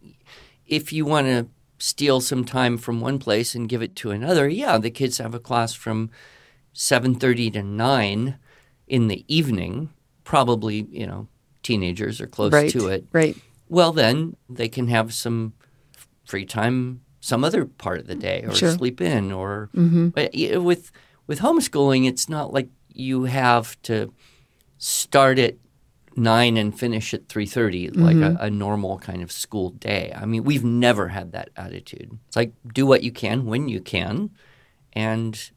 if 0.67 0.93
you 0.93 1.05
want 1.05 1.25
to 1.27 1.47
steal 1.79 2.21
some 2.21 2.45
time 2.45 2.77
from 2.77 3.01
one 3.01 3.17
place 3.17 3.55
and 3.55 3.67
give 3.67 3.81
it 3.81 3.95
to 3.97 4.11
another, 4.11 4.47
yeah, 4.47 4.77
the 4.77 4.91
kids 4.91 5.17
have 5.17 5.33
a 5.33 5.39
class 5.39 5.73
from 5.73 6.11
7:30 6.75 7.51
to 7.53 7.63
9 7.63 8.37
in 8.87 9.07
the 9.07 9.25
evening, 9.27 9.89
probably, 10.23 10.87
you 10.91 11.07
know, 11.07 11.27
teenagers 11.63 12.21
are 12.21 12.27
close 12.27 12.53
right. 12.53 12.69
to 12.71 12.87
it. 12.89 13.05
Right. 13.11 13.35
Well, 13.69 13.91
then 13.91 14.35
they 14.47 14.69
can 14.69 14.87
have 14.87 15.13
some 15.13 15.53
free 16.25 16.45
time 16.45 17.01
some 17.19 17.45
other 17.45 17.63
part 17.63 17.99
of 17.99 18.07
the 18.07 18.15
day 18.15 18.43
or 18.45 18.53
Sure. 18.53 18.71
sleep 18.71 18.99
in 18.99 19.31
or 19.31 19.69
but 19.73 20.31
y- 20.33 20.57
with 20.57 20.91
with 21.25 21.39
homeschooling 21.39 22.05
it's 22.05 22.27
not 22.27 22.51
like 22.51 22.67
you 22.93 23.25
have 23.25 23.81
to 23.83 24.13
start 24.77 25.39
at 25.39 25.55
9 26.15 26.57
and 26.57 26.77
finish 26.77 27.13
at 27.13 27.27
3.30 27.27 27.97
like 27.97 28.15
a, 28.15 28.19
mm-hmm. 28.19 28.43
a 28.43 28.49
normal 28.49 28.99
kind 28.99 29.23
of 29.23 29.31
school 29.31 29.71
day. 29.71 30.13
I 30.15 30.25
mean 30.25 30.43
we've 30.43 30.63
never 30.63 31.07
had 31.07 31.31
that 31.31 31.49
attitude. 31.55 32.17
It's 32.27 32.35
like 32.35 32.53
do 32.73 32.85
what 32.85 33.03
you 33.03 33.11
can 33.11 33.45
when 33.45 33.67
you 33.67 33.81
can 33.81 34.29
and 34.93 35.51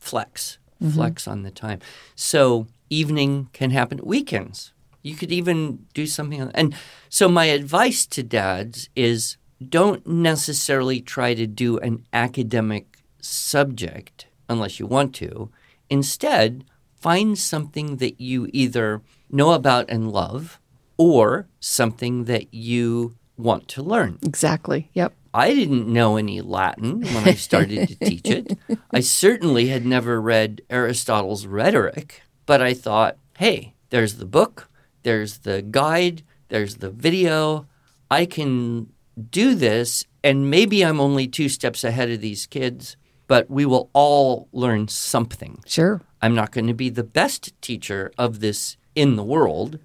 flex 0.00 0.58
mm-hmm. 0.82 0.94
flex 0.94 1.26
on 1.26 1.42
the 1.42 1.50
time. 1.50 1.80
So 2.14 2.66
evening 2.90 3.48
can 3.52 3.70
happen 3.70 4.00
weekends. 4.02 4.72
You 5.02 5.14
could 5.14 5.32
even 5.32 5.86
do 5.94 6.06
something 6.06 6.42
on, 6.42 6.50
and 6.52 6.74
so 7.08 7.28
my 7.28 7.46
advice 7.46 8.06
to 8.06 8.22
dads 8.22 8.88
is 8.96 9.36
don't 9.66 10.06
necessarily 10.06 11.00
try 11.00 11.34
to 11.34 11.46
do 11.46 11.78
an 11.78 12.04
academic 12.12 12.98
subject 13.20 14.26
unless 14.48 14.80
you 14.80 14.86
want 14.86 15.14
to. 15.16 15.50
Instead 15.88 16.64
find 17.06 17.38
something 17.38 17.98
that 17.98 18.20
you 18.20 18.50
either 18.52 19.00
know 19.30 19.52
about 19.52 19.88
and 19.88 20.10
love 20.10 20.58
or 20.96 21.46
something 21.60 22.24
that 22.24 22.52
you 22.52 23.14
want 23.36 23.68
to 23.68 23.80
learn 23.80 24.18
Exactly. 24.24 24.90
Yep. 24.92 25.12
I 25.32 25.54
didn't 25.54 25.86
know 25.86 26.16
any 26.16 26.40
Latin 26.40 27.02
when 27.02 27.28
I 27.28 27.34
started 27.34 27.86
to 27.86 27.94
teach 28.10 28.28
it. 28.28 28.58
I 28.90 28.98
certainly 28.98 29.68
had 29.68 29.86
never 29.86 30.20
read 30.20 30.62
Aristotle's 30.68 31.46
Rhetoric, 31.46 32.22
but 32.44 32.60
I 32.60 32.74
thought, 32.74 33.18
hey, 33.38 33.74
there's 33.90 34.16
the 34.16 34.26
book, 34.26 34.68
there's 35.04 35.38
the 35.38 35.62
guide, 35.62 36.24
there's 36.48 36.78
the 36.78 36.90
video. 36.90 37.68
I 38.10 38.26
can 38.26 38.88
do 39.30 39.54
this, 39.54 40.04
and 40.24 40.50
maybe 40.50 40.84
I'm 40.84 40.98
only 40.98 41.28
two 41.28 41.48
steps 41.48 41.84
ahead 41.84 42.10
of 42.10 42.20
these 42.20 42.46
kids, 42.46 42.96
but 43.28 43.48
we 43.48 43.64
will 43.64 43.90
all 43.92 44.48
learn 44.52 44.88
something. 44.88 45.62
Sure. 45.66 46.00
I'm 46.22 46.34
not 46.34 46.52
going 46.52 46.66
to 46.66 46.74
be 46.74 46.88
the 46.88 47.04
best 47.04 47.52
teacher 47.60 48.12
of 48.16 48.40
this 48.40 48.76
in 48.94 49.16
the 49.16 49.24
world, 49.24 49.78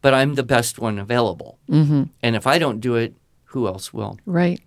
but 0.00 0.14
I'm 0.14 0.34
the 0.34 0.42
best 0.42 0.78
one 0.78 0.98
available. 0.98 1.58
Mm-hmm. 1.68 2.04
And 2.22 2.36
if 2.36 2.46
I 2.46 2.58
don't 2.58 2.80
do 2.80 2.94
it, 2.96 3.14
who 3.46 3.66
else 3.66 3.92
will? 3.92 4.18
Right. 4.24 4.60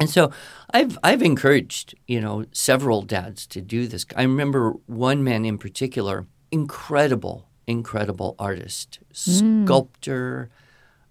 And 0.00 0.10
so 0.10 0.32
I've 0.72 0.98
I've 1.02 1.22
encouraged, 1.22 1.94
you 2.08 2.20
know, 2.20 2.46
several 2.52 3.02
dads 3.02 3.46
to 3.48 3.60
do 3.60 3.86
this. 3.86 4.06
I 4.16 4.22
remember 4.22 4.72
one 4.86 5.22
man 5.22 5.44
in 5.44 5.58
particular, 5.58 6.26
incredible, 6.50 7.48
incredible 7.66 8.34
artist, 8.38 8.98
sculptor, 9.12 10.50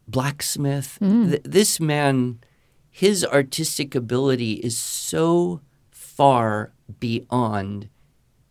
blacksmith. 0.08 0.98
Th- 1.00 1.42
this 1.44 1.80
man, 1.80 2.40
his 2.90 3.24
artistic 3.24 3.96
ability 3.96 4.54
is 4.54 4.78
so 4.78 5.62
far 5.92 6.74
beyond 7.00 7.88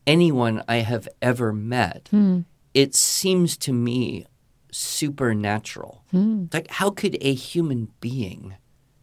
anyone 0.06 0.62
I 0.68 0.76
have 0.76 1.08
ever 1.20 1.52
met. 1.52 2.08
Hmm. 2.10 2.40
It 2.74 2.94
seems 2.94 3.56
to 3.58 3.72
me 3.72 4.26
supernatural. 4.70 6.04
Hmm. 6.10 6.44
Like, 6.52 6.70
how 6.70 6.90
could 6.90 7.16
a 7.20 7.34
human 7.34 7.88
being 8.00 8.54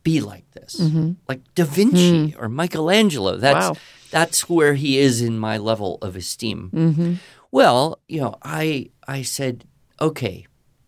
be 0.03 0.21
like 0.21 0.49
this? 0.51 0.77
Mm-hmm. 0.79 1.13
Like 1.27 1.41
Da 1.55 1.65
Vinci 1.65 2.31
hmm. 2.31 2.41
or 2.41 2.47
Michelangelo. 2.49 3.37
That's 3.37 3.69
Wow. 3.69 3.75
that's 4.09 4.49
where 4.49 4.75
he 4.75 4.97
is 4.97 5.21
in 5.21 5.37
my 5.37 5.57
level 5.57 5.97
of 6.01 6.15
esteem. 6.15 6.71
Mm-hmm. 6.73 7.13
Well, 7.51 7.99
you 8.07 8.21
know, 8.21 8.35
I 8.41 8.91
I 9.07 9.21
said, 9.23 9.65
okay, 9.99 10.45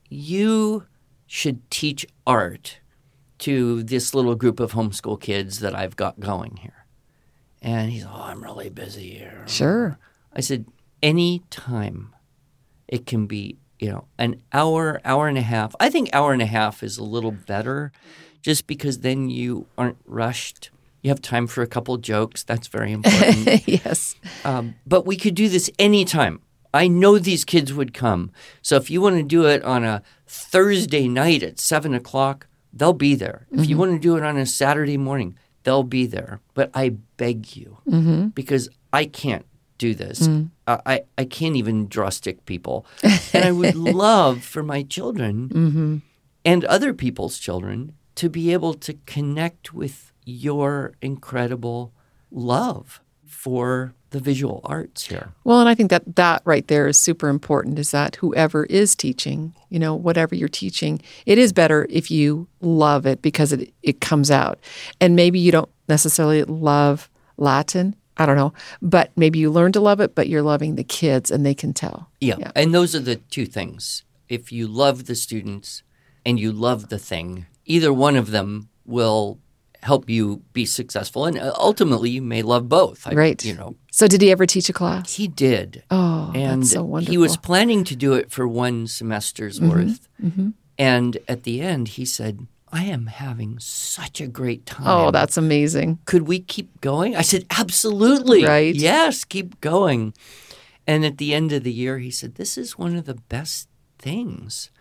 you 0.09 0.85
should 1.27 1.69
teach 1.69 2.05
art 2.25 2.79
to 3.39 3.83
this 3.83 4.13
little 4.13 4.35
group 4.35 4.59
of 4.59 4.73
homeschool 4.73 5.19
kids 5.19 5.59
that 5.59 5.75
I've 5.75 5.95
got 5.95 6.19
going 6.19 6.57
here. 6.57 6.78
And 7.61 7.91
he's, 7.91 8.05
oh, 8.05 8.09
I'm 8.13 8.43
really 8.43 8.69
busy 8.69 9.09
here. 9.11 9.43
Sure. 9.45 9.97
I 10.33 10.41
said, 10.41 10.65
any 11.01 11.43
time 11.49 12.13
it 12.87 13.05
can 13.05 13.27
be, 13.27 13.57
you 13.79 13.89
know, 13.89 14.07
an 14.17 14.41
hour, 14.53 15.01
hour 15.05 15.27
and 15.27 15.37
a 15.37 15.41
half. 15.41 15.75
I 15.79 15.89
think 15.89 16.09
hour 16.13 16.33
and 16.33 16.41
a 16.41 16.47
half 16.47 16.83
is 16.83 16.97
a 16.97 17.03
little 17.03 17.31
better 17.31 17.91
just 18.41 18.67
because 18.67 18.99
then 18.99 19.29
you 19.29 19.67
aren't 19.77 19.97
rushed. 20.05 20.71
You 21.01 21.09
have 21.09 21.21
time 21.21 21.47
for 21.47 21.61
a 21.61 21.67
couple 21.67 21.95
jokes. 21.97 22.43
That's 22.43 22.67
very 22.67 22.91
important. 22.91 23.67
yes. 23.67 24.15
um, 24.43 24.75
but 24.85 25.05
we 25.05 25.15
could 25.15 25.35
do 25.35 25.47
this 25.47 25.69
anytime. 25.79 26.41
I 26.73 26.87
know 26.87 27.17
these 27.17 27.45
kids 27.45 27.73
would 27.73 27.93
come. 27.93 28.31
So 28.61 28.75
if 28.75 28.89
you 28.89 29.01
want 29.01 29.17
to 29.17 29.23
do 29.23 29.45
it 29.45 29.63
on 29.63 29.83
a 29.83 30.03
Thursday 30.27 31.07
night 31.07 31.41
at 31.41 31.59
seven 31.59 31.93
o'clock, 31.93 32.47
they'll 32.71 32.93
be 32.93 33.15
there. 33.15 33.47
If 33.51 33.67
you 33.67 33.77
want 33.77 33.93
to 33.93 33.99
do 33.99 34.17
it 34.17 34.23
on 34.23 34.37
a 34.37 34.45
Saturday 34.45 34.97
morning, 34.97 35.35
they'll 35.63 35.83
be 35.83 36.05
there. 36.05 36.39
But 36.53 36.71
I 36.73 36.89
beg 37.17 37.55
you, 37.55 37.77
mm-hmm. 37.87 38.27
because 38.27 38.69
I 38.91 39.05
can't 39.05 39.45
do 39.77 39.95
this. 39.95 40.27
Mm. 40.27 40.49
I, 40.67 40.79
I, 40.85 41.01
I 41.17 41.25
can't 41.25 41.55
even 41.55 41.87
draw 41.87 42.09
stick 42.09 42.45
people. 42.45 42.85
and 43.33 43.45
I 43.45 43.51
would 43.51 43.75
love 43.75 44.43
for 44.43 44.61
my 44.61 44.83
children 44.83 45.49
mm-hmm. 45.49 45.97
and 46.45 46.65
other 46.65 46.93
people's 46.93 47.39
children 47.39 47.93
to 48.15 48.29
be 48.29 48.53
able 48.53 48.73
to 48.75 48.93
connect 49.05 49.73
with 49.73 50.11
your 50.25 50.93
incredible 51.01 51.93
love 52.29 53.01
for 53.25 53.93
the 54.11 54.19
visual 54.19 54.61
arts 54.63 55.05
here. 55.05 55.29
Well, 55.43 55.59
and 55.59 55.69
I 55.69 55.75
think 55.75 55.89
that 55.91 56.15
that 56.15 56.41
right 56.45 56.67
there 56.67 56.87
is 56.87 56.99
super 56.99 57.29
important 57.29 57.79
is 57.79 57.91
that 57.91 58.15
whoever 58.17 58.65
is 58.65 58.95
teaching, 58.95 59.53
you 59.69 59.79
know, 59.79 59.95
whatever 59.95 60.35
you're 60.35 60.47
teaching, 60.47 61.01
it 61.25 61.37
is 61.37 61.53
better 61.53 61.85
if 61.89 62.09
you 62.09 62.47
love 62.61 63.05
it 63.05 63.21
because 63.21 63.53
it, 63.53 63.73
it 63.83 64.01
comes 64.01 64.31
out. 64.31 64.59
And 64.99 65.15
maybe 65.15 65.39
you 65.39 65.51
don't 65.51 65.69
necessarily 65.87 66.43
love 66.43 67.09
Latin, 67.37 67.95
I 68.17 68.25
don't 68.25 68.35
know, 68.35 68.53
but 68.81 69.11
maybe 69.15 69.39
you 69.39 69.49
learn 69.49 69.71
to 69.73 69.79
love 69.79 69.99
it, 69.99 70.15
but 70.15 70.27
you're 70.27 70.41
loving 70.41 70.75
the 70.75 70.83
kids 70.83 71.31
and 71.31 71.45
they 71.45 71.53
can 71.53 71.73
tell. 71.73 72.09
Yeah. 72.19 72.51
And 72.55 72.73
those 72.73 72.95
are 72.95 72.99
the 72.99 73.15
two 73.15 73.45
things. 73.45 74.03
If 74.27 74.51
you 74.51 74.67
love 74.67 75.05
the 75.05 75.15
students 75.15 75.83
and 76.25 76.39
you 76.39 76.51
love 76.51 76.89
the 76.89 76.99
thing, 76.99 77.45
either 77.65 77.93
one 77.93 78.15
of 78.15 78.31
them 78.31 78.69
will 78.85 79.39
help 79.81 80.09
you 80.09 80.41
be 80.53 80.65
successful, 80.65 81.25
and 81.25 81.37
uh, 81.39 81.53
ultimately 81.57 82.09
you 82.09 82.21
may 82.21 82.41
love 82.41 82.67
both. 82.67 83.07
I, 83.07 83.13
Right. 83.13 83.43
You 83.45 83.53
know, 83.55 83.75
So, 83.91 84.07
did 84.07 84.21
he 84.21 84.31
ever 84.31 84.45
teach 84.45 84.67
a 84.69 84.73
class? 84.73 85.13
he 85.15 85.27
did, 85.27 85.83
Oh, 85.89 86.31
and 86.35 86.63
that's 86.63 86.71
so 86.73 86.83
wonderful. 86.83 87.11
he 87.11 87.17
was 87.17 87.37
planning 87.37 87.83
to 87.85 87.95
do 87.95 88.13
it 88.13 88.29
for 88.31 88.47
one 88.47 88.87
semester's 88.87 89.61
worth. 89.61 90.07
And 90.77 91.17
at 91.27 91.43
the 91.43 91.61
end, 91.61 91.89
he 91.89 92.05
said, 92.05 92.47
"I 92.71 92.85
am 92.85 93.07
having 93.07 93.57
such 93.59 94.21
a 94.21 94.27
great 94.27 94.65
time. 94.65 94.87
Oh, 94.87 95.11
that's 95.11 95.35
amazing. 95.37 95.99
could 96.05 96.23
we 96.27 96.39
keep 96.39 96.79
going?" 96.81 97.15
I 97.15 97.21
said, 97.21 97.45
"Absolutely, 97.49 98.45
Right. 98.45 98.73
Yes, 98.75 99.23
keep 99.25 99.59
going." 99.61 100.13
And 100.87 101.05
at 101.05 101.17
the 101.17 101.33
end 101.33 101.51
of 101.51 101.63
the 101.63 101.73
year, 101.73 101.99
he 101.99 102.11
said, 102.11 102.35
"This 102.35 102.57
is 102.57 102.77
one 102.77 102.95
of 102.95 103.05
the 103.05 103.15
best 103.29 103.67
things 103.97 104.71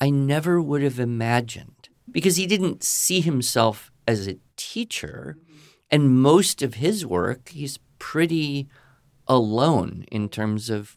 I 0.00 0.10
never 0.10 0.60
would 0.60 0.82
have 0.82 0.98
imagined 1.00 1.88
because 2.10 2.36
he 2.36 2.46
didn't 2.46 2.82
see 2.84 3.20
himself 3.20 3.90
as 4.06 4.26
a 4.26 4.38
teacher, 4.56 5.36
and 5.90 6.18
most 6.20 6.62
of 6.62 6.74
his 6.74 7.04
work, 7.04 7.48
he's 7.50 7.78
pretty 7.98 8.68
alone 9.26 10.04
in 10.10 10.28
terms 10.28 10.70
of 10.70 10.96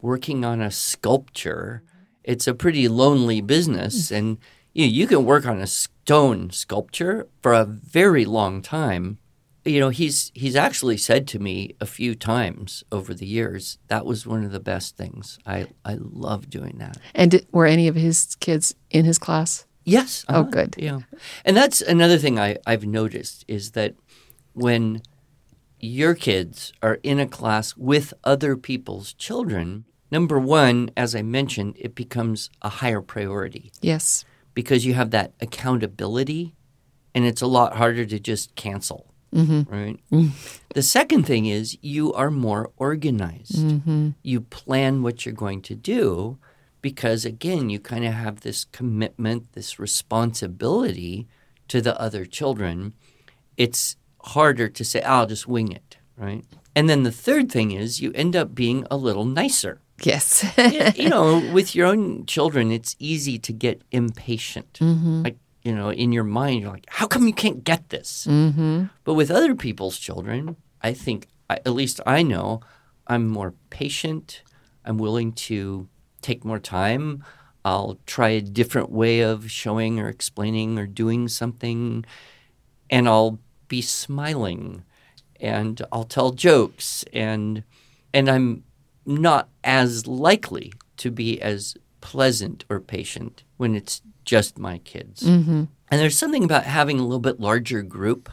working 0.00 0.44
on 0.44 0.60
a 0.60 0.70
sculpture. 0.70 1.82
It's 2.24 2.46
a 2.46 2.54
pretty 2.54 2.88
lonely 2.88 3.40
business, 3.40 4.10
mm. 4.10 4.16
and 4.16 4.38
you, 4.72 4.86
you 4.86 5.06
can 5.06 5.24
work 5.24 5.46
on 5.46 5.60
a 5.60 5.66
stone 5.66 6.50
sculpture 6.50 7.28
for 7.40 7.52
a 7.52 7.64
very 7.64 8.24
long 8.24 8.62
time. 8.62 9.18
You 9.64 9.80
know, 9.80 9.88
he's 9.88 10.30
he's 10.34 10.54
actually 10.54 10.96
said 10.96 11.26
to 11.28 11.40
me 11.40 11.74
a 11.80 11.86
few 11.86 12.14
times 12.14 12.84
over 12.92 13.12
the 13.12 13.26
years 13.26 13.78
that 13.88 14.06
was 14.06 14.26
one 14.26 14.44
of 14.44 14.52
the 14.52 14.60
best 14.60 14.96
things. 14.96 15.38
I 15.44 15.66
I 15.84 15.96
love 15.98 16.48
doing 16.48 16.76
that. 16.78 16.98
And 17.14 17.32
did, 17.32 17.46
were 17.50 17.66
any 17.66 17.88
of 17.88 17.96
his 17.96 18.36
kids 18.36 18.74
in 18.90 19.04
his 19.04 19.18
class? 19.18 19.66
Yes. 19.86 20.24
Oh, 20.28 20.40
uh-huh, 20.40 20.50
good. 20.50 20.74
Yeah. 20.76 21.00
And 21.44 21.56
that's 21.56 21.80
another 21.80 22.18
thing 22.18 22.38
I, 22.38 22.58
I've 22.66 22.84
noticed 22.84 23.44
is 23.48 23.70
that 23.72 23.94
when 24.52 25.00
your 25.80 26.14
kids 26.14 26.72
are 26.82 26.98
in 27.02 27.20
a 27.20 27.26
class 27.26 27.76
with 27.76 28.12
other 28.24 28.56
people's 28.56 29.12
children, 29.14 29.84
number 30.10 30.38
one, 30.40 30.90
as 30.96 31.14
I 31.14 31.22
mentioned, 31.22 31.76
it 31.78 31.94
becomes 31.94 32.50
a 32.62 32.68
higher 32.68 33.00
priority 33.00 33.70
Yes. 33.80 34.24
because 34.54 34.84
you 34.84 34.94
have 34.94 35.10
that 35.12 35.32
accountability 35.40 36.54
and 37.14 37.24
it's 37.24 37.40
a 37.42 37.46
lot 37.46 37.76
harder 37.76 38.04
to 38.06 38.18
just 38.18 38.54
cancel. 38.56 39.12
Right. 39.32 39.98
The 40.74 40.82
second 40.82 41.24
thing 41.24 41.44
is 41.46 41.76
you 41.82 42.12
are 42.14 42.30
more 42.30 42.70
organized. 42.78 43.58
You 44.22 44.40
plan 44.40 45.02
what 45.02 45.24
you're 45.26 45.34
going 45.34 45.60
to 45.62 45.74
do 45.74 46.38
because, 46.90 47.24
again, 47.24 47.70
you 47.70 47.78
kind 47.80 48.04
of 48.04 48.12
have 48.12 48.40
this 48.40 48.60
commitment, 48.78 49.52
this 49.52 49.78
responsibility 49.78 51.26
to 51.68 51.80
the 51.80 51.94
other 52.00 52.24
children. 52.24 52.94
It's 53.56 53.96
harder 54.34 54.68
to 54.68 54.84
say, 54.84 55.00
I'll 55.02 55.26
just 55.26 55.48
wing 55.48 55.72
it. 55.72 55.96
Right. 56.16 56.44
And 56.76 56.88
then 56.88 57.02
the 57.02 57.18
third 57.26 57.50
thing 57.50 57.72
is 57.72 58.00
you 58.00 58.12
end 58.14 58.34
up 58.36 58.54
being 58.54 58.86
a 58.90 58.96
little 58.96 59.24
nicer 59.24 59.80
Yes. 60.02 60.44
you 60.96 61.08
know, 61.08 61.42
with 61.52 61.74
your 61.74 61.86
own 61.86 62.26
children, 62.26 62.70
it's 62.70 62.96
easy 62.98 63.38
to 63.38 63.52
get 63.52 63.82
impatient. 63.90 64.78
Like, 65.24 65.38
you 65.62 65.74
know, 65.74 65.90
in 65.90 66.12
your 66.12 66.24
mind, 66.24 66.60
you're 66.60 66.70
like, 66.70 66.86
how 66.88 67.06
come 67.06 67.26
you 67.26 67.32
can't 67.32 67.64
get 67.64 67.88
this? 67.88 68.26
Mm-hmm. 68.28 68.84
But 69.04 69.14
with 69.14 69.30
other 69.30 69.54
people's 69.54 69.98
children, 69.98 70.56
I 70.82 70.92
think, 70.92 71.28
at 71.48 71.72
least 71.72 72.00
I 72.06 72.22
know, 72.22 72.60
I'm 73.06 73.26
more 73.26 73.54
patient. 73.70 74.42
I'm 74.84 74.98
willing 74.98 75.32
to 75.32 75.88
take 76.26 76.44
more 76.44 76.58
time. 76.58 77.24
I'll 77.64 77.98
try 78.06 78.28
a 78.30 78.40
different 78.40 78.90
way 78.90 79.20
of 79.20 79.50
showing 79.50 79.98
or 79.98 80.08
explaining 80.08 80.78
or 80.78 80.86
doing 80.86 81.28
something, 81.28 82.04
and 82.90 83.08
I'll 83.08 83.38
be 83.68 83.82
smiling 83.82 84.84
and 85.40 85.82
I'll 85.92 86.04
tell 86.04 86.30
jokes 86.30 87.04
and 87.12 87.64
and 88.14 88.30
I'm 88.30 88.64
not 89.04 89.48
as 89.62 90.06
likely 90.06 90.72
to 90.98 91.10
be 91.10 91.40
as 91.42 91.76
pleasant 92.00 92.64
or 92.70 92.80
patient 92.80 93.42
when 93.56 93.74
it's 93.74 94.00
just 94.24 94.58
my 94.58 94.78
kids. 94.78 95.22
Mm-hmm. 95.22 95.64
And 95.90 96.00
there's 96.00 96.18
something 96.18 96.44
about 96.44 96.64
having 96.64 96.98
a 96.98 97.02
little 97.02 97.20
bit 97.20 97.40
larger 97.40 97.82
group 97.82 98.30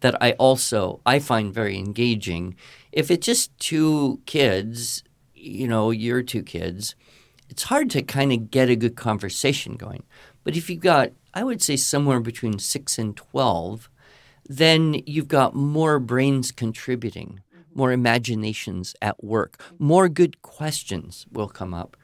that 0.00 0.16
I 0.22 0.32
also 0.32 1.00
I 1.04 1.18
find 1.18 1.52
very 1.52 1.78
engaging. 1.78 2.54
If 2.92 3.10
it's 3.10 3.26
just 3.26 3.58
two 3.58 4.20
kids, 4.26 5.02
you 5.34 5.66
know, 5.66 5.90
your 5.90 6.22
two 6.22 6.42
kids, 6.42 6.94
it's 7.48 7.64
hard 7.64 7.90
to 7.90 8.02
kind 8.02 8.32
of 8.32 8.50
get 8.50 8.68
a 8.68 8.76
good 8.76 8.96
conversation 8.96 9.76
going. 9.76 10.04
But 10.44 10.56
if 10.56 10.70
you've 10.70 10.80
got, 10.80 11.10
I 11.34 11.44
would 11.44 11.62
say, 11.62 11.76
somewhere 11.76 12.20
between 12.20 12.58
six 12.58 12.98
and 12.98 13.16
12, 13.16 13.90
then 14.48 14.94
you've 15.06 15.28
got 15.28 15.54
more 15.54 15.98
brains 15.98 16.50
contributing, 16.52 17.40
mm-hmm. 17.54 17.78
more 17.78 17.92
imaginations 17.92 18.94
at 19.02 19.22
work, 19.22 19.60
more 19.78 20.08
good 20.08 20.40
questions 20.42 21.26
will 21.30 21.48
come 21.48 21.74
up, 21.74 21.96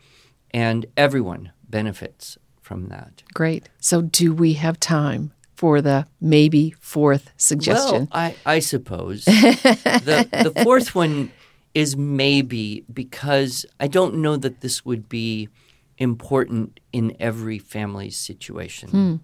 and 0.50 0.86
everyone 0.96 1.52
benefits 1.68 2.38
from 2.60 2.88
that. 2.88 3.22
Great. 3.32 3.68
So, 3.78 4.02
do 4.02 4.32
we 4.32 4.54
have 4.54 4.78
time 4.80 5.32
for 5.54 5.80
the 5.80 6.06
maybe 6.20 6.74
fourth 6.80 7.30
suggestion? 7.36 7.94
Well, 7.94 8.08
I, 8.12 8.34
I 8.44 8.58
suppose. 8.58 9.24
the, 9.24 10.28
the 10.54 10.62
fourth 10.62 10.94
one 10.94 11.30
is 11.74 11.96
maybe 11.96 12.84
because 12.92 13.66
I 13.80 13.88
don't 13.88 14.16
know 14.16 14.36
that 14.36 14.60
this 14.60 14.84
would 14.84 15.08
be 15.08 15.48
important 15.98 16.80
in 16.92 17.16
every 17.20 17.58
family's 17.58 18.16
situation. 18.16 18.88
Hmm. 18.88 19.16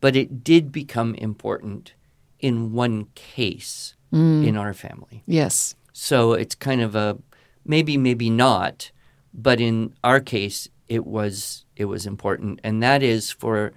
But 0.00 0.16
it 0.16 0.42
did 0.44 0.72
become 0.72 1.14
important 1.16 1.92
in 2.40 2.72
one 2.72 3.06
case 3.14 3.94
hmm. 4.10 4.44
in 4.44 4.56
our 4.56 4.72
family. 4.72 5.22
yes. 5.26 5.74
So 5.92 6.32
it's 6.34 6.54
kind 6.54 6.80
of 6.80 6.94
a 6.94 7.18
maybe, 7.64 7.96
maybe 7.96 8.30
not, 8.30 8.92
but 9.34 9.60
in 9.60 9.94
our 10.04 10.20
case, 10.20 10.68
it 10.88 11.04
was 11.04 11.64
it 11.74 11.86
was 11.86 12.06
important, 12.06 12.60
and 12.62 12.80
that 12.82 13.02
is 13.02 13.32
for 13.32 13.72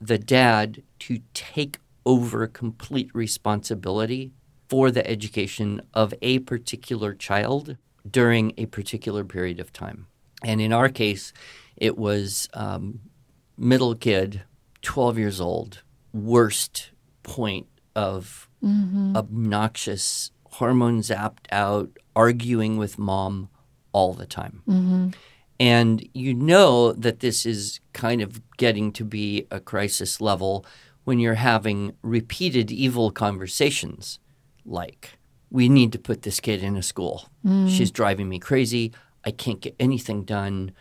the 0.00 0.18
dad 0.18 0.82
to 1.00 1.20
take 1.34 1.78
over 2.04 2.48
complete 2.48 3.10
responsibility 3.14 4.32
for 4.72 4.90
the 4.90 5.06
education 5.06 5.82
of 5.92 6.14
a 6.22 6.38
particular 6.38 7.12
child 7.12 7.76
during 8.10 8.54
a 8.56 8.64
particular 8.64 9.22
period 9.22 9.60
of 9.60 9.70
time. 9.70 10.06
And 10.42 10.62
in 10.62 10.72
our 10.72 10.88
case, 10.88 11.34
it 11.76 11.98
was 11.98 12.48
um, 12.54 13.00
middle 13.58 13.94
kid, 13.94 14.44
twelve 14.80 15.18
years 15.18 15.42
old, 15.42 15.82
worst 16.14 16.90
point 17.22 17.66
of 17.94 18.48
obnoxious, 19.14 20.30
hormone 20.52 21.02
zapped 21.02 21.48
out, 21.52 21.90
arguing 22.16 22.78
with 22.78 22.98
mom 22.98 23.50
all 23.92 24.14
the 24.14 24.24
time. 24.24 24.62
And 25.60 26.08
you 26.14 26.32
know 26.32 26.92
that 26.92 27.20
this 27.20 27.44
is 27.44 27.78
kind 27.92 28.22
of 28.22 28.40
getting 28.56 28.90
to 28.92 29.04
be 29.04 29.46
a 29.50 29.60
crisis 29.60 30.18
level 30.18 30.64
when 31.04 31.18
you're 31.18 31.34
having 31.34 31.92
repeated 32.00 32.70
evil 32.70 33.10
conversations 33.10 34.18
like, 34.64 35.18
we 35.50 35.68
need 35.68 35.92
to 35.92 35.98
put 35.98 36.22
this 36.22 36.40
kid 36.40 36.62
in 36.62 36.76
a 36.76 36.82
school. 36.82 37.28
Mm. 37.44 37.68
She's 37.68 37.90
driving 37.90 38.28
me 38.28 38.38
crazy. 38.38 38.92
I 39.24 39.30
can't 39.30 39.60
get 39.60 39.76
anything 39.78 40.24
done. 40.24 40.72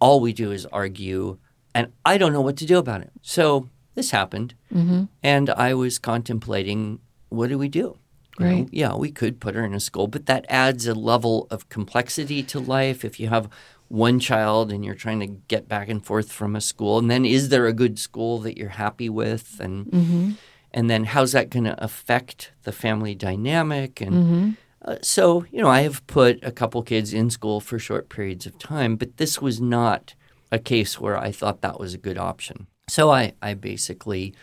All 0.00 0.20
we 0.20 0.32
do 0.32 0.52
is 0.52 0.66
argue, 0.66 1.38
and 1.74 1.92
I 2.04 2.18
don't 2.18 2.32
know 2.32 2.40
what 2.40 2.56
to 2.58 2.66
do 2.66 2.78
about 2.78 3.02
it. 3.02 3.12
So 3.22 3.68
this 3.94 4.10
happened, 4.10 4.54
mm-hmm. 4.72 5.04
and 5.22 5.50
I 5.50 5.74
was 5.74 5.98
contemplating 5.98 7.00
what 7.28 7.48
do 7.48 7.58
we 7.58 7.68
do? 7.68 7.98
You 8.38 8.44
know, 8.44 8.52
Right. 8.52 8.68
yeah, 8.72 8.94
we 8.94 9.10
could 9.10 9.40
put 9.40 9.54
her 9.54 9.64
in 9.64 9.74
a 9.74 9.80
school, 9.80 10.06
but 10.08 10.26
that 10.26 10.46
adds 10.48 10.86
a 10.86 10.94
level 10.94 11.46
of 11.50 11.68
complexity 11.68 12.42
to 12.44 12.60
life. 12.60 13.04
If 13.04 13.20
you 13.20 13.28
have 13.28 13.48
one 13.88 14.18
child 14.18 14.72
and 14.72 14.84
you're 14.84 14.94
trying 14.94 15.20
to 15.20 15.26
get 15.26 15.68
back 15.68 15.88
and 15.88 16.04
forth 16.04 16.32
from 16.32 16.56
a 16.56 16.60
school, 16.60 16.98
and 16.98 17.10
then 17.10 17.24
is 17.24 17.50
there 17.50 17.66
a 17.66 17.74
good 17.74 17.98
school 17.98 18.38
that 18.40 18.56
you're 18.56 18.70
happy 18.70 19.08
with, 19.08 19.60
and 19.60 19.86
mm-hmm. 19.86 20.30
And 20.72 20.88
then 20.88 21.04
how's 21.04 21.32
that 21.32 21.50
going 21.50 21.64
to 21.64 21.82
affect 21.82 22.52
the 22.64 22.72
family 22.72 23.14
dynamic? 23.14 24.00
And 24.00 24.56
uh, 24.84 24.96
so, 25.02 25.44
you 25.50 25.60
know, 25.60 25.68
I 25.68 25.82
have 25.82 26.06
put 26.06 26.42
a 26.42 26.50
couple 26.50 26.82
kids 26.82 27.12
in 27.12 27.30
school 27.30 27.60
for 27.60 27.78
short 27.78 28.08
periods 28.08 28.46
of 28.46 28.58
time, 28.58 28.96
but 28.96 29.16
this 29.16 29.40
was 29.40 29.60
not 29.60 30.14
a 30.50 30.58
case 30.58 30.98
where 31.00 31.16
I 31.18 31.32
thought 31.32 31.60
that 31.60 31.78
was 31.78 31.94
a 31.94 31.98
good 31.98 32.18
option. 32.18 32.66
So 32.88 33.10
I, 33.10 33.32
I 33.40 33.54
basically 33.54 34.34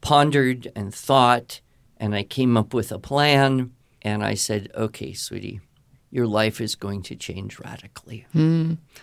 pondered 0.00 0.70
and 0.76 0.94
thought, 0.94 1.60
and 1.96 2.14
I 2.14 2.22
came 2.22 2.56
up 2.56 2.74
with 2.74 2.92
a 2.92 2.98
plan. 2.98 3.72
And 4.02 4.24
I 4.24 4.32
said, 4.32 4.70
okay, 4.74 5.12
sweetie, 5.12 5.60
your 6.10 6.26
life 6.26 6.58
is 6.58 6.74
going 6.74 7.02
to 7.02 7.14
change 7.14 7.58
radically. 7.58 8.26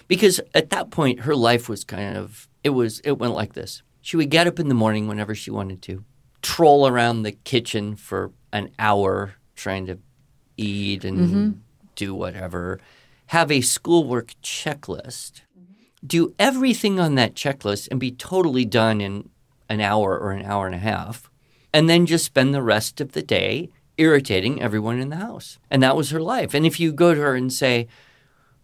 Because 0.07 0.41
at 0.55 0.71
that 0.71 0.89
point, 0.89 1.19
her 1.19 1.35
life 1.35 1.69
was 1.69 1.83
kind 1.83 2.17
of, 2.17 2.49
it 2.63 2.71
was, 2.71 2.99
it 3.01 3.19
went 3.19 3.35
like 3.35 3.53
this. 3.53 3.83
She 4.01 4.17
would 4.17 4.31
get 4.31 4.47
up 4.47 4.59
in 4.59 4.69
the 4.69 4.73
morning 4.73 5.07
whenever 5.07 5.35
she 5.35 5.51
wanted 5.51 5.83
to, 5.83 6.03
troll 6.47 6.87
around 6.87 7.23
the 7.23 7.33
kitchen 7.33 7.93
for 7.93 8.31
an 8.53 8.69
hour 8.79 9.33
trying 9.57 9.85
to 9.85 9.99
eat 10.55 11.03
and 11.03 11.19
mm-hmm. 11.19 11.51
do 11.97 12.15
whatever, 12.15 12.79
have 13.27 13.51
a 13.51 13.59
schoolwork 13.59 14.33
checklist, 14.41 15.41
do 16.05 16.33
everything 16.39 17.01
on 17.01 17.15
that 17.15 17.35
checklist 17.35 17.89
and 17.91 17.99
be 17.99 18.11
totally 18.11 18.63
done 18.63 19.01
in 19.01 19.29
an 19.67 19.81
hour 19.81 20.17
or 20.17 20.31
an 20.31 20.45
hour 20.45 20.65
and 20.65 20.75
a 20.75 20.77
half, 20.79 21.29
and 21.73 21.89
then 21.89 22.05
just 22.05 22.23
spend 22.23 22.53
the 22.53 22.61
rest 22.61 23.01
of 23.01 23.11
the 23.11 23.21
day 23.21 23.69
irritating 23.97 24.61
everyone 24.61 24.99
in 24.99 25.09
the 25.09 25.17
house. 25.17 25.59
And 25.69 25.83
that 25.83 25.97
was 25.97 26.11
her 26.11 26.21
life. 26.21 26.53
And 26.53 26.65
if 26.65 26.79
you 26.79 26.93
go 26.93 27.13
to 27.13 27.19
her 27.19 27.35
and 27.35 27.51
say, 27.51 27.89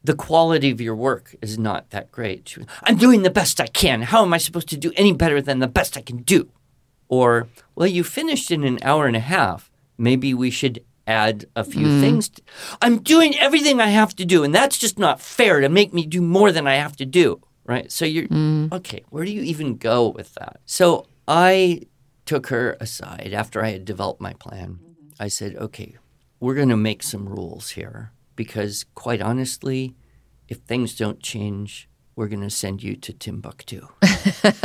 the 0.05 0.15
quality 0.15 0.71
of 0.71 0.79
your 0.79 0.95
work 0.95 1.35
is 1.41 1.59
not 1.59 1.89
that 1.89 2.13
great. 2.13 2.47
She, 2.47 2.61
I'm 2.83 2.95
doing 2.95 3.23
the 3.23 3.29
best 3.29 3.59
I 3.59 3.67
can. 3.67 4.03
How 4.03 4.23
am 4.23 4.33
I 4.33 4.37
supposed 4.37 4.69
to 4.69 4.77
do 4.77 4.93
any 4.95 5.11
better 5.11 5.41
than 5.41 5.59
the 5.59 5.67
best 5.67 5.97
I 5.97 6.01
can 6.01 6.19
do? 6.23 6.49
Or, 7.13 7.47
well, 7.75 7.87
you 7.87 8.03
finished 8.03 8.49
in 8.49 8.63
an 8.63 8.79
hour 8.81 9.05
and 9.05 9.15
a 9.15 9.19
half. 9.37 9.69
Maybe 9.99 10.33
we 10.33 10.49
should 10.49 10.83
add 11.05 11.45
a 11.55 11.63
few 11.63 11.87
Mm. 11.87 11.99
things. 11.99 12.31
I'm 12.81 13.03
doing 13.03 13.37
everything 13.37 13.79
I 13.79 13.89
have 14.01 14.15
to 14.15 14.25
do, 14.25 14.43
and 14.43 14.55
that's 14.55 14.79
just 14.79 14.97
not 14.97 15.21
fair 15.21 15.61
to 15.61 15.69
make 15.69 15.93
me 15.93 16.07
do 16.07 16.21
more 16.21 16.51
than 16.51 16.65
I 16.65 16.75
have 16.75 16.95
to 16.97 17.05
do. 17.05 17.39
Right? 17.65 17.91
So 17.91 18.03
you're 18.05 18.27
Mm. 18.27 18.73
okay. 18.73 19.03
Where 19.11 19.25
do 19.25 19.31
you 19.31 19.43
even 19.43 19.77
go 19.77 20.09
with 20.09 20.33
that? 20.39 20.55
So 20.65 21.05
I 21.27 21.81
took 22.25 22.47
her 22.47 22.75
aside 22.81 23.31
after 23.33 23.63
I 23.63 23.71
had 23.75 23.85
developed 23.85 24.19
my 24.21 24.33
plan. 24.33 24.79
I 25.19 25.27
said, 25.29 25.55
okay, 25.55 25.95
we're 26.39 26.55
going 26.55 26.73
to 26.77 26.87
make 26.89 27.03
some 27.03 27.29
rules 27.29 27.69
here 27.77 28.11
because, 28.35 28.85
quite 28.95 29.21
honestly, 29.21 29.93
if 30.49 30.57
things 30.67 30.95
don't 30.95 31.21
change, 31.21 31.87
we're 32.15 32.27
going 32.27 32.41
to 32.41 32.49
send 32.49 32.83
you 32.83 32.95
to 32.95 33.13
Timbuktu. 33.13 33.87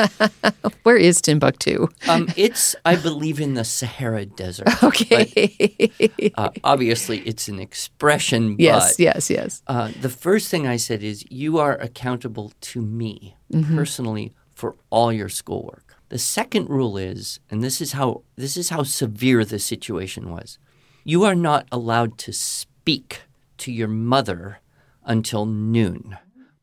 Where 0.83 0.97
is 0.97 1.21
Timbuktu? 1.21 1.89
Um, 2.09 2.29
it's, 2.37 2.77
I 2.85 2.97
believe, 2.97 3.41
in 3.41 3.55
the 3.55 3.65
Sahara 3.65 4.27
Desert. 4.27 4.69
Okay. 4.89 5.91
Uh, 6.35 6.51
obviously, 6.65 7.19
it's 7.21 7.49
an 7.49 7.59
expression, 7.59 8.57
yes, 8.59 8.97
but 8.97 9.03
yes, 9.03 9.31
yes. 9.31 9.63
uh, 9.67 9.91
the 10.01 10.09
first 10.09 10.51
thing 10.51 10.67
I 10.67 10.77
said 10.77 11.03
is, 11.03 11.25
you 11.31 11.59
are 11.59 11.77
accountable 11.77 12.53
to 12.61 12.81
me 12.81 13.37
personally 13.75 14.33
for 14.55 14.77
all 14.91 15.13
your 15.13 15.29
schoolwork. 15.29 15.97
The 16.09 16.19
second 16.19 16.69
rule 16.71 16.97
is, 16.97 17.39
and 17.51 17.63
this 17.63 17.81
is 17.81 17.93
how 17.93 18.23
this 18.37 18.57
is 18.57 18.71
how 18.71 18.83
severe 18.83 19.45
the 19.45 19.59
situation 19.59 20.31
was. 20.31 20.59
You 21.05 21.25
are 21.25 21.35
not 21.35 21.67
allowed 21.71 22.19
to 22.19 22.33
speak 22.33 23.23
to 23.59 23.73
your 23.73 23.89
mother 23.89 24.61
until 25.05 25.45
noon, 25.47 26.17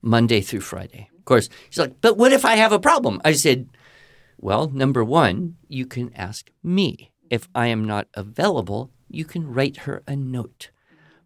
Monday 0.06 0.40
through 0.40 0.62
Friday. 0.62 1.10
Of 1.18 1.26
course, 1.26 1.50
she's 1.70 1.80
like, 1.80 2.00
but 2.00 2.16
what 2.16 2.32
if 2.32 2.46
I 2.46 2.56
have 2.56 2.72
a 2.72 2.80
problem? 2.80 3.20
I 3.26 3.34
said, 3.34 3.68
well, 4.40 4.70
number 4.70 5.04
one, 5.04 5.58
you 5.68 5.86
can 5.86 6.14
ask 6.14 6.52
me. 6.64 7.12
If 7.32 7.50
I 7.56 7.68
am 7.68 7.84
not 7.84 8.08
available, 8.14 8.92
you 9.10 9.26
can 9.26 9.52
write 9.52 9.78
her 9.78 10.04
a 10.08 10.16
note. 10.16 10.70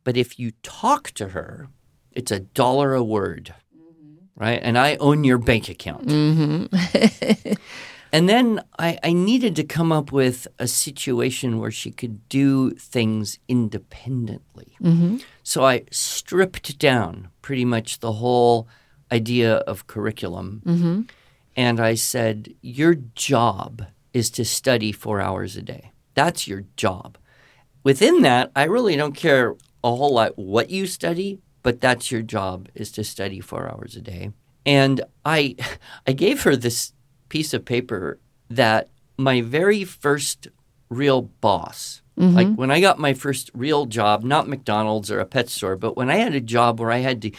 But 0.06 0.16
if 0.16 0.40
you 0.40 0.52
talk 0.64 1.12
to 1.12 1.30
her, 1.30 1.68
it's 2.14 2.32
a 2.32 2.40
dollar 2.40 2.94
a 2.94 3.04
word, 3.04 3.54
right? 4.36 4.60
And 4.64 4.78
I 4.78 4.96
own 4.96 5.26
your 5.26 5.38
bank 5.38 5.68
account. 5.68 6.08
Mm-hmm. 6.08 7.54
and 8.14 8.30
then 8.30 8.64
I, 8.80 8.98
I 9.04 9.12
needed 9.12 9.58
to 9.58 9.64
come 9.66 9.92
up 9.92 10.14
with 10.14 10.48
a 10.58 10.68
situation 10.68 11.60
where 11.60 11.72
she 11.72 11.92
could 11.92 12.28
do 12.30 12.72
things 12.72 13.40
independently. 13.50 14.78
Mm-hmm. 14.82 15.18
So 15.50 15.66
I 15.66 15.86
stripped 15.90 16.78
down 16.78 17.30
pretty 17.42 17.66
much 17.66 18.02
the 18.02 18.12
whole 18.12 18.68
idea 19.12 19.56
of 19.56 19.88
curriculum. 19.88 20.62
Mm-hmm. 20.64 21.02
And 21.56 21.80
I 21.80 21.96
said, 21.96 22.54
Your 22.62 22.94
job 22.94 23.88
is 24.14 24.30
to 24.30 24.46
study 24.46 24.92
four 24.92 25.20
hours 25.20 25.58
a 25.58 25.64
day. 25.64 25.92
That's 26.14 26.48
your 26.48 26.66
job. 26.78 27.18
Within 27.84 28.22
that, 28.22 28.52
I 28.56 28.66
really 28.66 28.96
don't 28.96 29.16
care 29.16 29.56
a 29.84 29.96
whole 29.96 30.14
lot 30.14 30.38
what 30.38 30.70
you 30.70 30.86
study, 30.86 31.40
but 31.64 31.82
that's 31.82 32.12
your 32.12 32.22
job 32.22 32.70
is 32.76 32.92
to 32.92 33.04
study 33.04 33.40
four 33.40 33.68
hours 33.72 33.96
a 33.96 34.02
day. 34.02 34.30
And 34.68 35.02
I, 35.26 35.56
I 36.08 36.12
gave 36.12 36.44
her 36.44 36.56
this 36.56 36.94
piece 37.28 37.56
of 37.56 37.66
paper 37.66 38.20
that 38.52 38.92
my 39.18 39.42
very 39.42 39.84
first 39.84 40.48
real 40.90 41.22
boss, 41.22 42.02
mm-hmm. 42.18 42.36
like 42.36 42.56
when 42.56 42.72
I 42.72 42.82
got 42.82 43.00
my 43.00 43.14
first 43.14 43.52
real 43.54 43.86
job, 43.86 44.24
not 44.24 44.48
McDonald's 44.48 45.12
or 45.12 45.20
a 45.20 45.26
pet 45.26 45.50
store, 45.50 45.76
but 45.76 45.96
when 45.96 46.10
I 46.10 46.18
had 46.18 46.34
a 46.34 46.42
job 46.42 46.80
where 46.80 46.92
I 46.92 46.98
had 46.98 47.22
to 47.24 47.32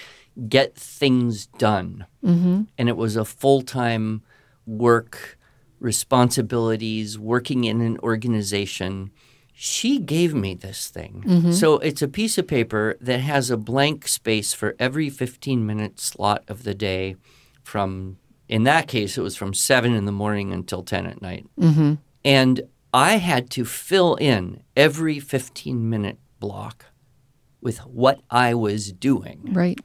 get 0.49 0.77
things 0.77 1.47
done, 1.47 2.07
mm-hmm. 2.25 2.63
and 2.79 2.89
it 2.89 2.97
was 2.97 3.17
a 3.17 3.25
full 3.25 3.63
time 3.63 4.23
work, 4.67 5.39
responsibilities, 5.79 7.19
working 7.19 7.65
in 7.65 7.81
an 7.81 7.99
organization. 7.99 9.11
She 9.53 9.99
gave 9.99 10.35
me 10.35 10.55
this 10.55 10.89
thing. 10.89 11.23
Mm-hmm. 11.27 11.53
So 11.53 11.79
it's 11.79 12.01
a 12.01 12.09
piece 12.09 12.39
of 12.39 12.47
paper 12.47 12.97
that 13.01 13.21
has 13.21 13.51
a 13.51 13.59
blank 13.59 14.09
space 14.09 14.55
for 14.55 14.75
every 14.79 15.11
15 15.11 15.67
minute 15.67 16.01
slot 16.01 16.45
of 16.49 16.63
the 16.63 16.75
day 16.75 17.17
from, 17.63 18.17
in 18.49 18.63
that 18.65 18.89
case, 18.89 19.19
it 19.19 19.23
was 19.23 19.37
from 19.37 19.53
7 19.53 19.93
in 19.93 20.07
the 20.07 20.13
morning 20.13 20.53
until 20.53 20.83
10 20.83 21.05
at 21.07 21.21
night. 21.21 21.47
And 22.25 22.63
I 22.93 23.17
had 23.17 23.51
to 23.51 23.65
fill 23.65 24.17
in 24.17 24.63
every 24.77 25.21
15 25.21 25.89
minute 25.89 26.19
block 26.39 26.87
with 27.61 27.79
what 27.79 28.21
I 28.31 28.55
was 28.55 28.93
doing. 28.93 29.51
Right. 29.53 29.79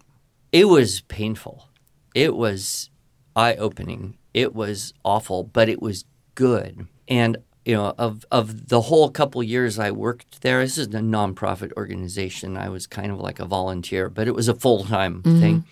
It 0.52 0.66
was 0.66 1.02
painful. 1.02 1.70
It 2.14 2.36
was 2.36 2.90
eye 3.36 3.56
opening. 3.56 4.18
It 4.34 4.56
was 4.56 4.94
awful, 5.04 5.44
but 5.44 5.70
it 5.70 5.82
was 5.82 6.06
good. 6.36 6.88
And 7.08 7.38
you 7.66 7.74
know, 7.74 7.96
of 7.98 8.26
of 8.32 8.70
the 8.70 8.82
whole 8.82 9.10
couple 9.10 9.42
years 9.42 9.80
I 9.80 9.92
worked 9.92 10.42
there, 10.42 10.62
this 10.62 10.78
is 10.78 10.88
a 10.88 11.00
nonprofit 11.00 11.74
organization. 11.76 12.58
I 12.58 12.70
was 12.70 12.86
kind 12.86 13.12
of 13.12 13.20
like 13.20 13.40
a 13.40 13.46
volunteer, 13.46 14.10
but 14.10 14.28
it 14.28 14.36
was 14.36 14.48
a 14.48 14.54
full 14.54 14.86
time 14.86 15.24
mm-hmm. 15.24 15.40
thing. 15.40 15.66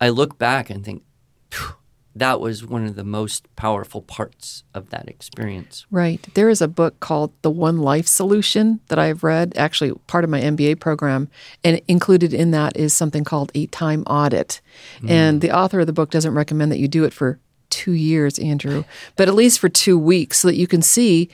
I 0.00 0.08
look 0.08 0.38
back 0.38 0.70
and 0.70 0.84
think 0.84 1.02
"Phew, 1.50 1.74
that 2.18 2.40
was 2.40 2.64
one 2.64 2.86
of 2.86 2.96
the 2.96 3.04
most 3.04 3.54
powerful 3.56 4.02
parts 4.02 4.64
of 4.74 4.90
that 4.90 5.08
experience. 5.08 5.86
Right. 5.90 6.26
There 6.34 6.48
is 6.48 6.60
a 6.60 6.68
book 6.68 7.00
called 7.00 7.32
The 7.42 7.50
One 7.50 7.78
Life 7.78 8.06
Solution 8.06 8.80
that 8.88 8.98
I've 8.98 9.22
read, 9.22 9.52
actually 9.56 9.92
part 10.06 10.24
of 10.24 10.30
my 10.30 10.40
MBA 10.40 10.80
program, 10.80 11.28
and 11.64 11.80
included 11.88 12.32
in 12.34 12.50
that 12.52 12.76
is 12.76 12.94
something 12.94 13.24
called 13.24 13.50
a 13.54 13.66
time 13.66 14.02
audit. 14.02 14.60
Hmm. 15.00 15.10
And 15.10 15.40
the 15.40 15.56
author 15.56 15.80
of 15.80 15.86
the 15.86 15.92
book 15.92 16.10
doesn't 16.10 16.34
recommend 16.34 16.72
that 16.72 16.78
you 16.78 16.88
do 16.88 17.04
it 17.04 17.12
for 17.12 17.38
two 17.70 17.92
years, 17.92 18.38
Andrew, 18.38 18.84
but 19.16 19.28
at 19.28 19.34
least 19.34 19.58
for 19.58 19.68
two 19.68 19.98
weeks 19.98 20.40
so 20.40 20.48
that 20.48 20.56
you 20.56 20.66
can 20.66 20.82
see 20.82 21.28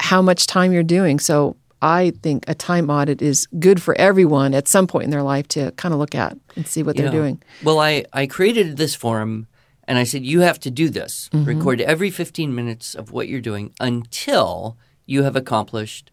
how 0.00 0.22
much 0.22 0.46
time 0.46 0.72
you're 0.72 0.82
doing. 0.82 1.18
So 1.18 1.56
I 1.82 2.12
think 2.22 2.44
a 2.48 2.54
time 2.54 2.88
audit 2.90 3.20
is 3.20 3.46
good 3.58 3.82
for 3.82 3.94
everyone 3.98 4.54
at 4.54 4.68
some 4.68 4.86
point 4.86 5.04
in 5.04 5.10
their 5.10 5.22
life 5.22 5.48
to 5.48 5.72
kind 5.72 5.92
of 5.92 6.00
look 6.00 6.14
at 6.14 6.36
and 6.54 6.66
see 6.66 6.82
what 6.82 6.96
they're 6.96 7.10
doing. 7.10 7.42
Well, 7.62 7.78
I, 7.78 8.04
I 8.12 8.26
created 8.26 8.76
this 8.76 8.94
forum 8.94 9.46
and 9.88 9.98
I 9.98 10.04
said, 10.04 10.24
you 10.24 10.40
have 10.40 10.58
to 10.60 10.70
do 10.70 10.88
this. 10.88 11.28
Mm-hmm. 11.32 11.44
Record 11.44 11.80
every 11.80 12.10
15 12.10 12.54
minutes 12.54 12.94
of 12.94 13.12
what 13.12 13.28
you're 13.28 13.40
doing 13.40 13.72
until 13.80 14.76
you 15.04 15.22
have 15.22 15.36
accomplished 15.36 16.10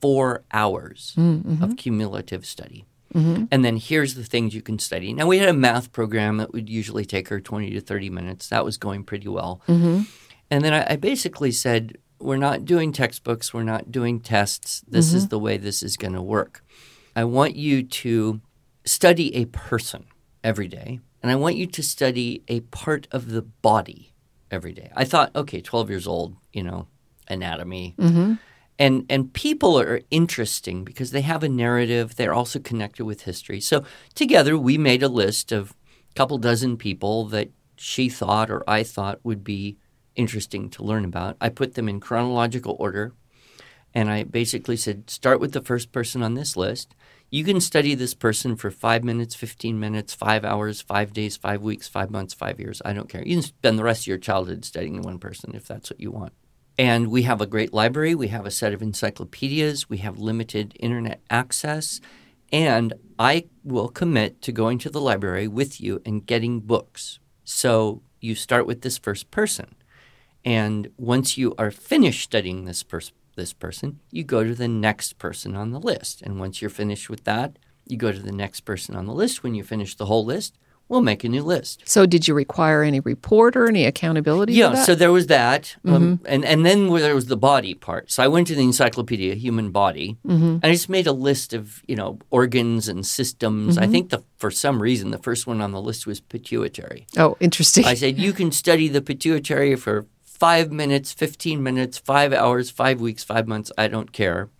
four 0.00 0.44
hours 0.52 1.14
mm-hmm. 1.16 1.62
of 1.62 1.76
cumulative 1.76 2.46
study. 2.46 2.86
Mm-hmm. 3.14 3.44
And 3.50 3.64
then 3.64 3.76
here's 3.76 4.14
the 4.14 4.24
things 4.24 4.54
you 4.54 4.62
can 4.62 4.78
study. 4.78 5.12
Now, 5.12 5.26
we 5.26 5.38
had 5.38 5.48
a 5.48 5.54
math 5.54 5.90
program 5.90 6.36
that 6.36 6.52
would 6.52 6.68
usually 6.68 7.04
take 7.04 7.28
her 7.28 7.40
20 7.40 7.70
to 7.70 7.80
30 7.80 8.10
minutes. 8.10 8.48
That 8.48 8.64
was 8.64 8.76
going 8.76 9.04
pretty 9.04 9.28
well. 9.28 9.62
And 10.50 10.64
then 10.64 10.74
I, 10.74 10.92
I 10.92 10.96
basically 10.96 11.50
said, 11.50 11.96
we're 12.18 12.36
not 12.36 12.64
doing 12.64 12.92
textbooks, 12.92 13.52
we're 13.52 13.62
not 13.62 13.90
doing 13.90 14.20
tests. 14.20 14.82
This 14.86 15.12
is 15.12 15.28
the 15.28 15.38
way 15.38 15.56
this 15.56 15.82
is 15.82 15.96
going 15.96 16.14
to 16.14 16.22
work. 16.22 16.64
I 17.14 17.24
want 17.24 17.56
you 17.56 17.82
to 17.82 18.40
study 18.84 19.34
a 19.36 19.46
person 19.46 20.06
every 20.44 20.68
day, 20.68 21.00
and 21.26 21.32
I 21.32 21.34
want 21.34 21.56
you 21.56 21.66
to 21.66 21.82
study 21.82 22.44
a 22.46 22.60
part 22.60 23.08
of 23.10 23.32
the 23.32 23.42
body 23.42 24.12
every 24.48 24.72
day. 24.72 24.92
I 24.94 25.04
thought, 25.04 25.34
okay, 25.34 25.60
12 25.60 25.90
years 25.90 26.06
old, 26.06 26.36
you 26.52 26.62
know, 26.62 26.86
anatomy. 27.26 27.96
Mm-hmm. 27.98 28.34
And, 28.78 29.06
and 29.10 29.32
people 29.32 29.76
are 29.76 30.02
interesting 30.12 30.84
because 30.84 31.10
they 31.10 31.22
have 31.22 31.42
a 31.42 31.48
narrative. 31.48 32.14
They're 32.14 32.32
also 32.32 32.60
connected 32.60 33.06
with 33.06 33.22
history. 33.22 33.60
So 33.60 33.82
together 34.14 34.56
we 34.56 34.78
made 34.78 35.02
a 35.02 35.08
list 35.08 35.50
of 35.50 35.74
a 36.12 36.14
couple 36.14 36.38
dozen 36.38 36.76
people 36.76 37.24
that 37.24 37.50
she 37.74 38.08
thought 38.08 38.48
or 38.48 38.62
I 38.70 38.84
thought 38.84 39.18
would 39.24 39.42
be 39.42 39.78
interesting 40.14 40.70
to 40.70 40.84
learn 40.84 41.04
about. 41.04 41.36
I 41.40 41.48
put 41.48 41.74
them 41.74 41.88
in 41.88 41.98
chronological 41.98 42.76
order. 42.78 43.14
And 43.92 44.12
I 44.12 44.22
basically 44.22 44.76
said, 44.76 45.10
start 45.10 45.40
with 45.40 45.54
the 45.54 45.60
first 45.60 45.90
person 45.90 46.22
on 46.22 46.34
this 46.34 46.56
list. 46.56 46.94
You 47.28 47.42
can 47.42 47.60
study 47.60 47.94
this 47.94 48.14
person 48.14 48.54
for 48.54 48.70
five 48.70 49.02
minutes, 49.02 49.34
15 49.34 49.80
minutes, 49.80 50.14
five 50.14 50.44
hours, 50.44 50.80
five 50.80 51.12
days, 51.12 51.36
five 51.36 51.60
weeks, 51.60 51.88
five 51.88 52.10
months, 52.10 52.34
five 52.34 52.60
years. 52.60 52.80
I 52.84 52.92
don't 52.92 53.08
care. 53.08 53.22
You 53.26 53.36
can 53.36 53.42
spend 53.42 53.78
the 53.78 53.84
rest 53.84 54.02
of 54.02 54.06
your 54.06 54.18
childhood 54.18 54.64
studying 54.64 55.02
one 55.02 55.18
person 55.18 55.52
if 55.54 55.66
that's 55.66 55.90
what 55.90 56.00
you 56.00 56.12
want. 56.12 56.32
And 56.78 57.08
we 57.08 57.22
have 57.22 57.40
a 57.40 57.46
great 57.46 57.72
library. 57.72 58.14
We 58.14 58.28
have 58.28 58.46
a 58.46 58.50
set 58.50 58.72
of 58.72 58.82
encyclopedias. 58.82 59.88
We 59.88 59.98
have 59.98 60.18
limited 60.18 60.76
internet 60.78 61.20
access. 61.28 62.00
And 62.52 62.94
I 63.18 63.46
will 63.64 63.88
commit 63.88 64.40
to 64.42 64.52
going 64.52 64.78
to 64.78 64.90
the 64.90 65.00
library 65.00 65.48
with 65.48 65.80
you 65.80 66.00
and 66.06 66.24
getting 66.24 66.60
books. 66.60 67.18
So 67.44 68.02
you 68.20 68.34
start 68.34 68.66
with 68.66 68.82
this 68.82 68.98
first 68.98 69.30
person. 69.30 69.74
And 70.44 70.90
once 70.96 71.36
you 71.36 71.54
are 71.58 71.72
finished 71.72 72.22
studying 72.22 72.64
this 72.64 72.84
person, 72.84 73.14
this 73.36 73.52
person, 73.52 74.00
you 74.10 74.24
go 74.24 74.42
to 74.42 74.54
the 74.54 74.68
next 74.68 75.18
person 75.18 75.54
on 75.54 75.70
the 75.70 75.80
list. 75.80 76.22
And 76.22 76.40
once 76.40 76.60
you're 76.60 76.70
finished 76.70 77.08
with 77.08 77.24
that, 77.24 77.58
you 77.86 77.96
go 77.96 78.10
to 78.10 78.18
the 78.18 78.32
next 78.32 78.60
person 78.62 78.96
on 78.96 79.06
the 79.06 79.12
list. 79.12 79.42
When 79.42 79.54
you 79.54 79.62
finish 79.62 79.94
the 79.94 80.06
whole 80.06 80.24
list, 80.24 80.58
we'll 80.88 81.02
make 81.02 81.24
a 81.24 81.28
new 81.28 81.42
list. 81.42 81.82
So, 81.84 82.06
did 82.06 82.26
you 82.28 82.34
require 82.34 82.82
any 82.82 83.00
report 83.00 83.56
or 83.56 83.68
any 83.68 83.84
accountability? 83.84 84.54
Yeah, 84.54 84.74
so 84.74 84.94
there 84.94 85.12
was 85.12 85.26
that, 85.28 85.76
um, 85.84 86.18
mm-hmm. 86.18 86.26
and 86.26 86.44
and 86.44 86.66
then 86.66 86.88
there 86.94 87.14
was 87.14 87.26
the 87.26 87.36
body 87.36 87.74
part. 87.74 88.10
So 88.10 88.22
I 88.22 88.28
went 88.28 88.46
to 88.48 88.54
the 88.54 88.62
Encyclopedia 88.62 89.34
Human 89.34 89.70
Body, 89.70 90.16
mm-hmm. 90.26 90.44
and 90.44 90.64
I 90.64 90.72
just 90.72 90.88
made 90.88 91.06
a 91.06 91.12
list 91.12 91.52
of 91.52 91.82
you 91.86 91.96
know 91.96 92.18
organs 92.30 92.88
and 92.88 93.06
systems. 93.06 93.78
I 93.78 93.82
mm-hmm. 93.82 93.92
think 93.92 94.10
the 94.10 94.22
for 94.36 94.50
some 94.50 94.82
reason 94.82 95.10
the 95.10 95.18
first 95.18 95.46
one 95.46 95.60
on 95.60 95.72
the 95.72 95.80
list 95.80 96.06
was 96.06 96.20
pituitary. 96.20 97.06
oh, 97.16 97.36
interesting. 97.40 97.84
I 97.84 97.94
said 97.94 98.18
you 98.18 98.32
can 98.32 98.52
study 98.52 98.88
the 98.88 99.02
pituitary 99.02 99.76
for 99.76 100.06
five 100.38 100.70
minutes, 100.70 101.12
fifteen 101.12 101.62
minutes, 101.62 101.98
five 101.98 102.32
hours, 102.32 102.70
five 102.70 103.00
weeks, 103.00 103.24
five 103.24 103.48
months. 103.48 103.72
I 103.78 103.88
don't 103.88 104.12
care. 104.12 104.50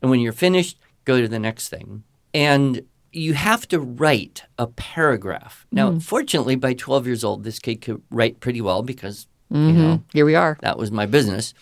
And 0.00 0.10
when 0.10 0.20
you're 0.20 0.32
finished, 0.32 0.78
go 1.04 1.20
to 1.20 1.28
the 1.28 1.38
next 1.38 1.68
thing. 1.68 2.04
And 2.34 2.82
you 3.12 3.34
have 3.34 3.68
to 3.68 3.78
write 3.78 4.44
a 4.58 4.66
paragraph. 4.66 5.66
Now, 5.70 5.92
mm. 5.92 6.02
fortunately, 6.02 6.56
by 6.56 6.74
12 6.74 7.06
years 7.06 7.24
old, 7.24 7.44
this 7.44 7.58
kid 7.58 7.80
could 7.82 8.02
write 8.10 8.40
pretty 8.40 8.60
well 8.60 8.82
because, 8.82 9.26
you 9.50 9.58
mm-hmm. 9.58 9.78
know, 9.78 10.02
Here 10.12 10.24
we 10.24 10.34
are. 10.34 10.56
that 10.60 10.78
was 10.78 10.90
my 10.90 11.06
business. 11.06 11.52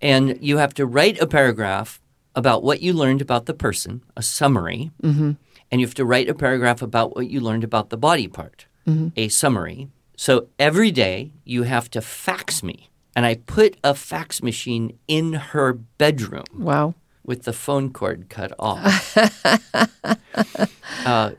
And 0.00 0.38
you 0.40 0.58
have 0.58 0.74
to 0.74 0.86
write 0.86 1.20
a 1.20 1.26
paragraph 1.26 2.00
about 2.34 2.62
what 2.62 2.80
you 2.80 2.92
learned 2.92 3.20
about 3.20 3.46
the 3.46 3.54
person, 3.54 4.02
a 4.16 4.22
summary. 4.22 4.92
Mm-hmm. 5.02 5.32
And 5.70 5.80
you 5.80 5.86
have 5.86 5.94
to 5.94 6.04
write 6.04 6.28
a 6.28 6.34
paragraph 6.34 6.80
about 6.80 7.16
what 7.16 7.28
you 7.28 7.40
learned 7.40 7.64
about 7.64 7.90
the 7.90 7.98
body 7.98 8.28
part, 8.28 8.66
mm-hmm. 8.86 9.08
a 9.16 9.28
summary. 9.28 9.88
So 10.18 10.48
every 10.58 10.90
day 10.90 11.30
you 11.44 11.62
have 11.62 11.88
to 11.92 12.00
fax 12.00 12.60
me. 12.60 12.90
And 13.14 13.24
I 13.24 13.36
put 13.36 13.76
a 13.84 13.94
fax 13.94 14.42
machine 14.42 14.98
in 15.06 15.32
her 15.32 15.72
bedroom 15.72 16.44
Wow. 16.52 16.94
with 17.24 17.44
the 17.44 17.52
phone 17.52 17.92
cord 17.92 18.28
cut 18.28 18.52
off. 18.58 19.16
uh, 21.06 21.30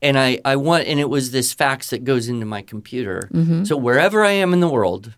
and 0.00 0.18
I, 0.18 0.40
I 0.46 0.56
want, 0.56 0.86
and 0.86 0.98
it 0.98 1.10
was 1.10 1.30
this 1.30 1.52
fax 1.52 1.90
that 1.90 2.04
goes 2.04 2.28
into 2.28 2.46
my 2.46 2.62
computer. 2.62 3.28
Mm-hmm. 3.32 3.64
So 3.64 3.76
wherever 3.76 4.24
I 4.24 4.32
am 4.32 4.54
in 4.54 4.60
the 4.60 4.68
world, 4.68 5.14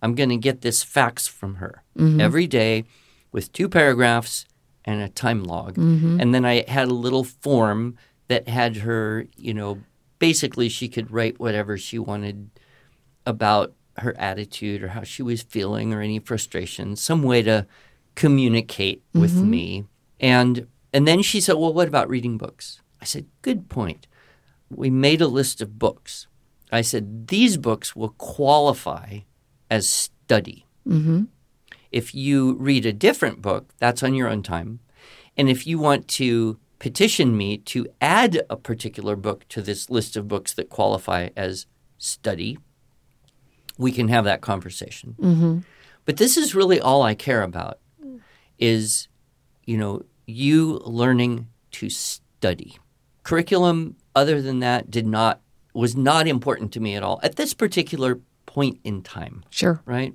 I'm 0.00 0.14
going 0.14 0.30
to 0.30 0.38
get 0.38 0.62
this 0.62 0.82
fax 0.82 1.26
from 1.26 1.56
her 1.56 1.84
mm-hmm. 1.96 2.22
every 2.22 2.46
day 2.46 2.84
with 3.32 3.52
two 3.52 3.68
paragraphs 3.68 4.46
and 4.82 5.02
a 5.02 5.10
time 5.10 5.44
log. 5.44 5.74
Mm-hmm. 5.74 6.20
And 6.20 6.34
then 6.34 6.46
I 6.46 6.64
had 6.68 6.88
a 6.88 6.94
little 6.94 7.24
form 7.24 7.98
that 8.28 8.48
had 8.48 8.78
her, 8.78 9.26
you 9.36 9.52
know, 9.52 9.82
basically 10.18 10.68
she 10.68 10.88
could 10.88 11.10
write 11.10 11.38
whatever 11.38 11.76
she 11.76 11.98
wanted 11.98 12.50
about 13.24 13.72
her 13.98 14.14
attitude 14.18 14.82
or 14.82 14.88
how 14.88 15.02
she 15.02 15.22
was 15.22 15.42
feeling 15.42 15.92
or 15.92 16.00
any 16.00 16.18
frustration, 16.18 16.96
some 16.96 17.22
way 17.22 17.42
to 17.42 17.66
communicate 18.14 19.02
with 19.14 19.34
mm-hmm. 19.34 19.50
me. 19.50 19.84
And 20.20 20.66
and 20.92 21.06
then 21.06 21.22
she 21.22 21.40
said, 21.40 21.56
"Well, 21.56 21.74
what 21.74 21.88
about 21.88 22.08
reading 22.08 22.38
books?" 22.38 22.80
I 23.00 23.04
said, 23.04 23.26
"Good 23.42 23.68
point." 23.68 24.06
We 24.68 24.90
made 24.90 25.20
a 25.20 25.28
list 25.28 25.60
of 25.60 25.78
books. 25.78 26.26
I 26.72 26.80
said, 26.80 27.28
"These 27.28 27.56
books 27.56 27.94
will 27.94 28.10
qualify 28.10 29.20
as 29.70 29.88
study. 29.88 30.66
Mm-hmm. 30.86 31.24
If 31.92 32.14
you 32.14 32.54
read 32.54 32.86
a 32.86 32.92
different 32.92 33.42
book, 33.42 33.72
that's 33.78 34.02
on 34.02 34.14
your 34.14 34.28
own 34.28 34.42
time. 34.42 34.80
And 35.36 35.48
if 35.48 35.66
you 35.66 35.78
want 35.78 36.08
to 36.08 36.58
petition 36.78 37.36
me 37.36 37.58
to 37.58 37.86
add 38.00 38.42
a 38.50 38.56
particular 38.56 39.16
book 39.16 39.46
to 39.48 39.62
this 39.62 39.90
list 39.90 40.16
of 40.16 40.28
books 40.28 40.52
that 40.54 40.68
qualify 40.68 41.30
as 41.36 41.66
study, 41.98 42.58
we 43.78 43.92
can 43.92 44.08
have 44.08 44.24
that 44.24 44.40
conversation. 44.40 45.14
Mm-hmm. 45.18 45.58
But 46.04 46.18
this 46.18 46.36
is 46.36 46.54
really 46.54 46.80
all 46.80 47.02
I 47.02 47.14
care 47.14 47.42
about 47.42 47.78
is, 48.58 49.08
you 49.64 49.76
know, 49.76 50.02
you 50.26 50.80
learning 50.84 51.48
to 51.72 51.90
study. 51.90 52.78
Curriculum 53.22 53.96
other 54.14 54.40
than 54.40 54.60
that 54.60 54.90
did 54.90 55.06
not 55.06 55.40
was 55.74 55.94
not 55.94 56.26
important 56.26 56.72
to 56.72 56.80
me 56.80 56.94
at 56.94 57.02
all 57.02 57.20
at 57.22 57.36
this 57.36 57.52
particular 57.52 58.20
point 58.46 58.78
in 58.82 59.02
time 59.02 59.44
Sure. 59.50 59.82
right? 59.84 60.14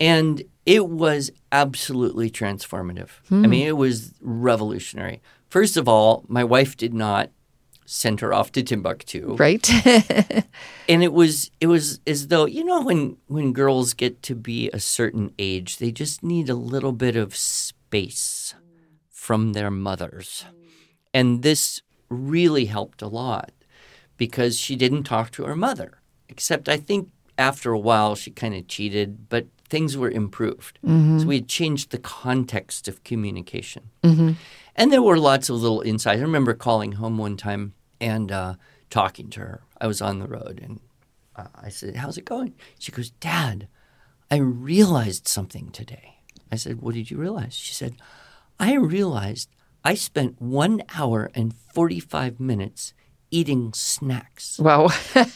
And 0.00 0.42
it 0.68 0.86
was 0.86 1.30
absolutely 1.50 2.28
transformative. 2.28 3.08
I 3.30 3.36
hmm. 3.36 3.48
mean, 3.48 3.66
it 3.66 3.78
was 3.78 4.12
revolutionary. 4.20 5.22
First 5.48 5.78
of 5.78 5.88
all, 5.88 6.26
my 6.28 6.44
wife 6.44 6.76
did 6.76 6.92
not 6.92 7.30
send 7.86 8.20
her 8.20 8.34
off 8.34 8.52
to 8.52 8.62
Timbuktu, 8.62 9.34
Right. 9.36 9.66
and 10.90 11.02
it 11.02 11.14
was 11.14 11.50
it 11.58 11.68
was 11.68 12.00
as 12.06 12.28
though 12.28 12.44
you 12.44 12.62
know 12.62 12.82
when 12.82 13.16
when 13.28 13.54
girls 13.54 13.94
get 13.94 14.22
to 14.24 14.34
be 14.34 14.68
a 14.74 14.78
certain 14.78 15.32
age, 15.38 15.78
they 15.78 15.90
just 15.90 16.22
need 16.22 16.50
a 16.50 16.54
little 16.54 16.92
bit 16.92 17.16
of 17.16 17.34
space 17.34 18.54
from 19.08 19.54
their 19.54 19.70
mothers, 19.70 20.44
and 21.14 21.42
this 21.42 21.80
really 22.10 22.66
helped 22.66 23.00
a 23.00 23.08
lot 23.08 23.52
because 24.18 24.58
she 24.58 24.76
didn't 24.76 25.04
talk 25.04 25.30
to 25.30 25.44
her 25.44 25.56
mother. 25.56 26.02
Except 26.28 26.68
I 26.68 26.76
think 26.76 27.08
after 27.38 27.72
a 27.72 27.78
while 27.78 28.14
she 28.14 28.30
kind 28.30 28.54
of 28.54 28.68
cheated, 28.68 29.30
but 29.30 29.46
things 29.70 29.96
were 29.96 30.10
improved. 30.10 30.78
So 30.84 31.26
we 31.26 31.36
had 31.36 31.48
changed 31.48 31.90
the 31.90 31.98
context 31.98 32.88
of 32.88 33.04
communication. 33.04 33.90
And 34.76 34.92
there 34.92 35.02
were 35.02 35.18
lots 35.18 35.48
of 35.50 35.56
little 35.56 35.80
insights. 35.80 36.18
I 36.18 36.22
remember 36.22 36.54
calling 36.54 36.92
home 36.92 37.18
one 37.18 37.36
time 37.36 37.74
and 38.00 38.30
uh, 38.30 38.54
talking 38.90 39.28
to 39.30 39.40
her. 39.40 39.62
I 39.80 39.86
was 39.86 40.00
on 40.00 40.18
the 40.20 40.28
road 40.28 40.60
and 40.62 40.80
uh, 41.36 41.48
I 41.54 41.68
said, 41.68 41.96
How's 41.96 42.16
it 42.18 42.24
going? 42.24 42.54
She 42.78 42.92
goes, 42.92 43.10
Dad, 43.10 43.68
I 44.30 44.36
realized 44.36 45.26
something 45.28 45.70
today. 45.70 46.18
I 46.52 46.56
said, 46.56 46.80
What 46.80 46.94
did 46.94 47.10
you 47.10 47.16
realize? 47.18 47.54
She 47.54 47.74
said, 47.74 47.94
I 48.60 48.74
realized 48.74 49.48
I 49.84 49.94
spent 49.94 50.40
one 50.40 50.82
hour 50.96 51.30
and 51.34 51.54
45 51.74 52.38
minutes 52.40 52.94
eating 53.30 53.72
snacks. 53.74 54.58
wow. 54.58 54.88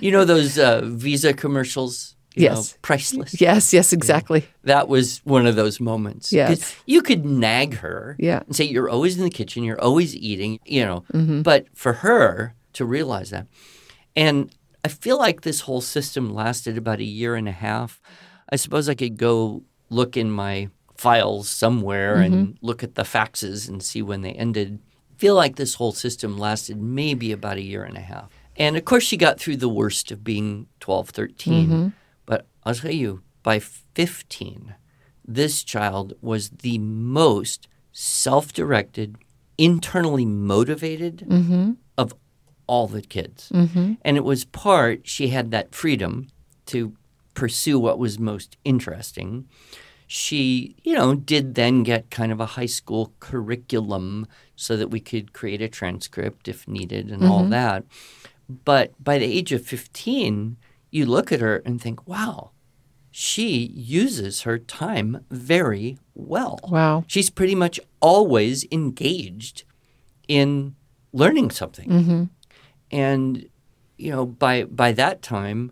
You 0.00 0.10
know 0.10 0.24
those 0.24 0.58
uh, 0.58 0.82
Visa 0.84 1.32
commercials? 1.32 2.14
You 2.36 2.48
know, 2.48 2.54
Yes. 2.56 2.76
priceless. 2.82 3.40
yes. 3.40 3.72
Yes. 3.72 3.92
Exactly. 3.92 4.44
That 4.64 4.88
was 4.88 5.20
one 5.24 5.46
of 5.46 5.54
those 5.56 5.78
moments. 5.80 6.32
Yes. 6.32 6.74
You 6.86 7.00
could 7.02 7.24
nag 7.24 7.74
her 7.76 8.16
Yeah. 8.18 8.42
and 8.46 8.56
say, 8.56 8.64
You're 8.64 8.88
always 8.90 9.16
in 9.16 9.24
the 9.24 9.30
kitchen, 9.30 9.62
you're 9.64 9.80
always 9.80 10.16
eating, 10.16 10.58
you 10.64 10.84
know. 10.84 11.04
Mm-hmm. 11.12 11.42
But 11.42 11.66
for 11.74 11.92
her 11.94 12.54
to 12.74 12.84
realize 12.84 13.30
that. 13.30 13.46
And 14.16 14.50
I 14.84 14.88
feel 14.88 15.18
like 15.18 15.42
this 15.42 15.60
whole 15.60 15.80
system 15.80 16.34
lasted 16.34 16.76
about 16.76 16.98
a 16.98 17.04
year 17.04 17.36
and 17.36 17.48
a 17.48 17.52
half. 17.52 18.00
I 18.52 18.56
suppose 18.56 18.88
I 18.88 18.94
could 18.94 19.16
go 19.16 19.62
look 19.90 20.16
in 20.16 20.30
my 20.30 20.68
files 20.96 21.48
somewhere 21.48 22.16
Mm-hmm. 22.16 22.34
and 22.34 22.58
look 22.62 22.82
at 22.82 22.94
the 22.94 23.02
faxes 23.04 23.68
and 23.68 23.82
see 23.82 24.02
when 24.02 24.22
they 24.22 24.32
ended. 24.32 24.78
I 25.12 25.18
feel 25.18 25.34
like 25.36 25.54
this 25.56 25.74
whole 25.74 25.92
system 25.92 26.36
lasted 26.36 26.80
maybe 26.82 27.30
about 27.32 27.56
a 27.58 27.62
year 27.62 27.84
and 27.84 27.96
a 27.96 28.00
half. 28.00 28.30
And 28.56 28.76
of 28.76 28.84
course, 28.84 29.04
she 29.04 29.16
got 29.16 29.38
through 29.40 29.56
the 29.56 29.68
worst 29.68 30.10
of 30.12 30.22
being 30.22 30.66
12, 30.80 31.10
13. 31.10 31.66
Mm-hmm. 31.66 31.88
I'll 32.64 32.74
tell 32.74 32.90
you, 32.90 33.22
by 33.42 33.58
15, 33.58 34.74
this 35.26 35.62
child 35.62 36.14
was 36.20 36.50
the 36.50 36.78
most 36.78 37.68
self 37.92 38.52
directed, 38.52 39.16
internally 39.56 40.26
motivated 40.26 41.24
mm-hmm. 41.28 41.72
of 41.96 42.14
all 42.66 42.88
the 42.88 43.02
kids. 43.02 43.50
Mm-hmm. 43.54 43.94
And 44.02 44.16
it 44.16 44.24
was 44.24 44.44
part, 44.44 45.06
she 45.06 45.28
had 45.28 45.50
that 45.50 45.74
freedom 45.74 46.28
to 46.66 46.94
pursue 47.34 47.78
what 47.78 47.98
was 47.98 48.18
most 48.18 48.56
interesting. 48.64 49.46
She, 50.06 50.76
you 50.82 50.94
know, 50.94 51.14
did 51.14 51.54
then 51.54 51.82
get 51.82 52.10
kind 52.10 52.32
of 52.32 52.40
a 52.40 52.46
high 52.46 52.66
school 52.66 53.12
curriculum 53.20 54.26
so 54.56 54.76
that 54.76 54.88
we 54.88 55.00
could 55.00 55.32
create 55.32 55.62
a 55.62 55.68
transcript 55.68 56.48
if 56.48 56.68
needed 56.68 57.10
and 57.10 57.24
all 57.24 57.40
mm-hmm. 57.40 57.50
that. 57.50 57.84
But 58.48 58.92
by 59.02 59.18
the 59.18 59.24
age 59.24 59.52
of 59.52 59.64
15, 59.64 60.56
you 60.90 61.06
look 61.06 61.32
at 61.32 61.40
her 61.40 61.62
and 61.64 61.80
think, 61.80 62.06
wow, 62.06 62.50
she 63.16 63.70
uses 63.76 64.42
her 64.42 64.58
time 64.58 65.24
very 65.30 65.96
well. 66.16 66.58
Wow. 66.64 67.04
She's 67.06 67.30
pretty 67.30 67.54
much 67.54 67.78
always 68.00 68.66
engaged 68.72 69.62
in 70.26 70.74
learning 71.12 71.52
something. 71.52 71.88
Mm-hmm. 71.88 72.24
And, 72.90 73.48
you 73.98 74.10
know, 74.10 74.26
by, 74.26 74.64
by 74.64 74.90
that 74.90 75.22
time, 75.22 75.70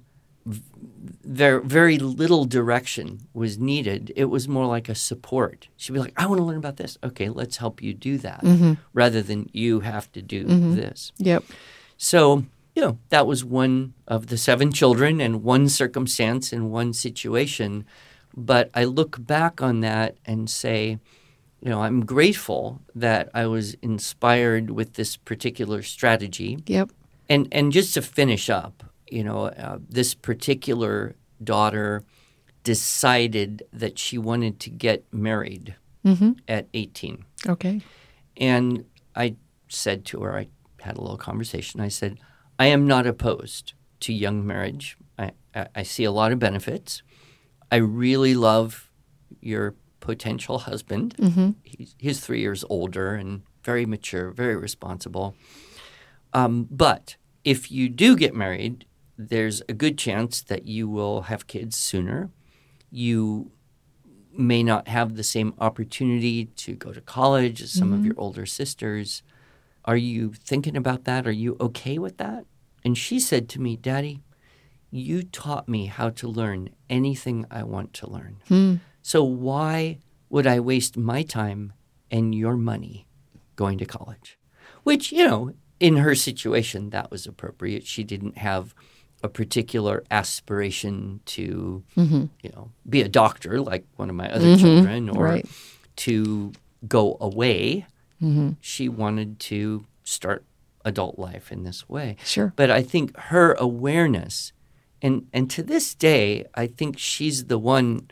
there 1.24 1.58
very 1.60 1.98
little 1.98 2.44
direction 2.44 3.26
was 3.34 3.58
needed. 3.58 4.12
It 4.14 4.26
was 4.26 4.46
more 4.46 4.66
like 4.66 4.88
a 4.88 4.94
support. 4.94 5.66
She'd 5.76 5.94
be 5.94 5.98
like, 5.98 6.14
I 6.16 6.26
want 6.26 6.38
to 6.38 6.44
learn 6.44 6.58
about 6.58 6.76
this. 6.76 6.96
Okay, 7.02 7.28
let's 7.28 7.56
help 7.56 7.82
you 7.82 7.92
do 7.92 8.18
that 8.18 8.42
mm-hmm. 8.42 8.74
rather 8.92 9.20
than 9.20 9.50
you 9.52 9.80
have 9.80 10.12
to 10.12 10.22
do 10.22 10.44
mm-hmm. 10.44 10.76
this. 10.76 11.10
Yep. 11.18 11.42
So, 11.96 12.44
you 12.74 12.82
know, 12.82 12.98
that 13.10 13.26
was 13.26 13.44
one 13.44 13.94
of 14.06 14.28
the 14.28 14.38
seven 14.38 14.72
children 14.72 15.20
and 15.20 15.42
one 15.42 15.68
circumstance 15.68 16.52
and 16.52 16.70
one 16.70 16.92
situation. 16.92 17.84
But 18.34 18.70
I 18.74 18.84
look 18.84 19.24
back 19.24 19.60
on 19.60 19.80
that 19.80 20.16
and 20.24 20.48
say, 20.48 20.98
you 21.60 21.70
know, 21.70 21.82
I'm 21.82 22.04
grateful 22.04 22.80
that 22.94 23.28
I 23.34 23.46
was 23.46 23.74
inspired 23.82 24.70
with 24.70 24.94
this 24.94 25.16
particular 25.16 25.82
strategy. 25.82 26.62
Yep. 26.66 26.90
And 27.28 27.48
and 27.52 27.72
just 27.72 27.94
to 27.94 28.02
finish 28.02 28.50
up, 28.50 28.82
you 29.08 29.22
know, 29.22 29.46
uh, 29.46 29.78
this 29.88 30.14
particular 30.14 31.14
daughter 31.42 32.04
decided 32.64 33.62
that 33.72 33.98
she 33.98 34.18
wanted 34.18 34.60
to 34.60 34.70
get 34.70 35.04
married 35.12 35.74
at 36.48 36.68
18. 36.74 37.24
Okay. 37.48 37.80
And 38.36 38.84
I 39.14 39.36
said 39.68 40.04
to 40.06 40.20
her, 40.22 40.36
I 40.36 40.48
had 40.80 40.96
a 40.96 41.00
little 41.00 41.16
conversation. 41.16 41.80
I 41.80 41.88
said, 41.88 42.18
I 42.62 42.66
am 42.66 42.86
not 42.86 43.08
opposed 43.08 43.72
to 44.00 44.12
young 44.12 44.46
marriage. 44.46 44.96
I, 45.18 45.32
I, 45.52 45.66
I 45.74 45.82
see 45.82 46.04
a 46.04 46.12
lot 46.12 46.30
of 46.30 46.38
benefits. 46.38 47.02
I 47.72 47.76
really 47.76 48.34
love 48.36 48.88
your 49.40 49.74
potential 49.98 50.58
husband. 50.58 51.16
He's, 51.64 51.96
he's 51.98 52.20
three 52.20 52.40
years 52.40 52.64
older 52.70 53.16
and 53.16 53.42
very 53.64 53.84
mature, 53.84 54.30
very 54.30 54.54
responsible. 54.54 55.34
Um, 56.32 56.68
but 56.70 57.16
if 57.42 57.72
you 57.72 57.88
do 57.88 58.14
get 58.16 58.32
married, 58.32 58.86
there's 59.18 59.60
a 59.68 59.72
good 59.72 59.98
chance 59.98 60.40
that 60.42 60.64
you 60.64 60.88
will 60.88 61.22
have 61.22 61.48
kids 61.48 61.76
sooner. 61.76 62.30
You 62.92 63.50
may 64.32 64.62
not 64.62 64.86
have 64.86 65.16
the 65.16 65.24
same 65.24 65.52
opportunity 65.58 66.44
to 66.44 66.76
go 66.76 66.92
to 66.92 67.00
college 67.00 67.60
as 67.60 67.72
some 67.72 67.92
of 67.92 68.06
your 68.06 68.14
older 68.16 68.46
sisters. 68.46 69.24
Are 69.84 69.96
you 69.96 70.32
thinking 70.32 70.76
about 70.76 71.02
that? 71.06 71.26
Are 71.26 71.32
you 71.32 71.56
okay 71.60 71.98
with 71.98 72.18
that? 72.18 72.44
And 72.84 72.96
she 72.96 73.20
said 73.20 73.48
to 73.50 73.60
me, 73.60 73.76
Daddy, 73.76 74.22
you 74.90 75.22
taught 75.22 75.68
me 75.68 75.86
how 75.86 76.10
to 76.10 76.28
learn 76.28 76.70
anything 76.90 77.46
I 77.50 77.62
want 77.62 77.94
to 77.94 78.10
learn. 78.10 78.36
Hmm. 78.48 78.74
So 79.02 79.24
why 79.24 79.98
would 80.28 80.46
I 80.46 80.60
waste 80.60 80.96
my 80.96 81.22
time 81.22 81.72
and 82.10 82.34
your 82.34 82.56
money 82.56 83.06
going 83.56 83.78
to 83.78 83.86
college? 83.86 84.38
Which, 84.82 85.12
you 85.12 85.26
know, 85.26 85.54
in 85.80 85.96
her 85.96 86.14
situation, 86.14 86.90
that 86.90 87.10
was 87.10 87.26
appropriate. 87.26 87.86
She 87.86 88.04
didn't 88.04 88.38
have 88.38 88.74
a 89.22 89.28
particular 89.28 90.02
aspiration 90.10 91.20
to, 91.26 91.82
mm-hmm. 91.96 92.24
you 92.42 92.50
know, 92.50 92.70
be 92.88 93.02
a 93.02 93.08
doctor 93.08 93.60
like 93.60 93.84
one 93.96 94.10
of 94.10 94.16
my 94.16 94.30
other 94.30 94.46
mm-hmm. 94.46 94.60
children 94.60 95.08
or 95.08 95.24
Right. 95.24 95.46
to 95.96 96.52
go 96.86 97.16
away. 97.20 97.86
Mm-hmm. 98.20 98.50
She 98.60 98.88
wanted 98.88 99.38
to 99.40 99.86
start 100.04 100.44
adult 100.84 101.18
life 101.18 101.52
in 101.52 101.64
this 101.64 101.88
way. 101.88 102.16
Sure. 102.24 102.52
But 102.56 102.70
I 102.70 102.82
think 102.82 103.16
her 103.16 103.54
awareness, 103.54 104.52
and 105.00 105.26
and 105.32 105.50
to 105.50 105.62
this 105.62 105.94
day, 105.94 106.46
I 106.54 106.66
think 106.66 106.98
she's 106.98 107.46
the 107.46 107.58
one 107.58 108.10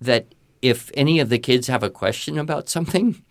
that 0.00 0.34
if 0.62 0.90
any 0.94 1.20
of 1.20 1.28
the 1.28 1.38
kids 1.38 1.66
have 1.68 1.82
a 1.82 1.90
question 1.90 2.38
about 2.38 2.68
something, 2.68 3.22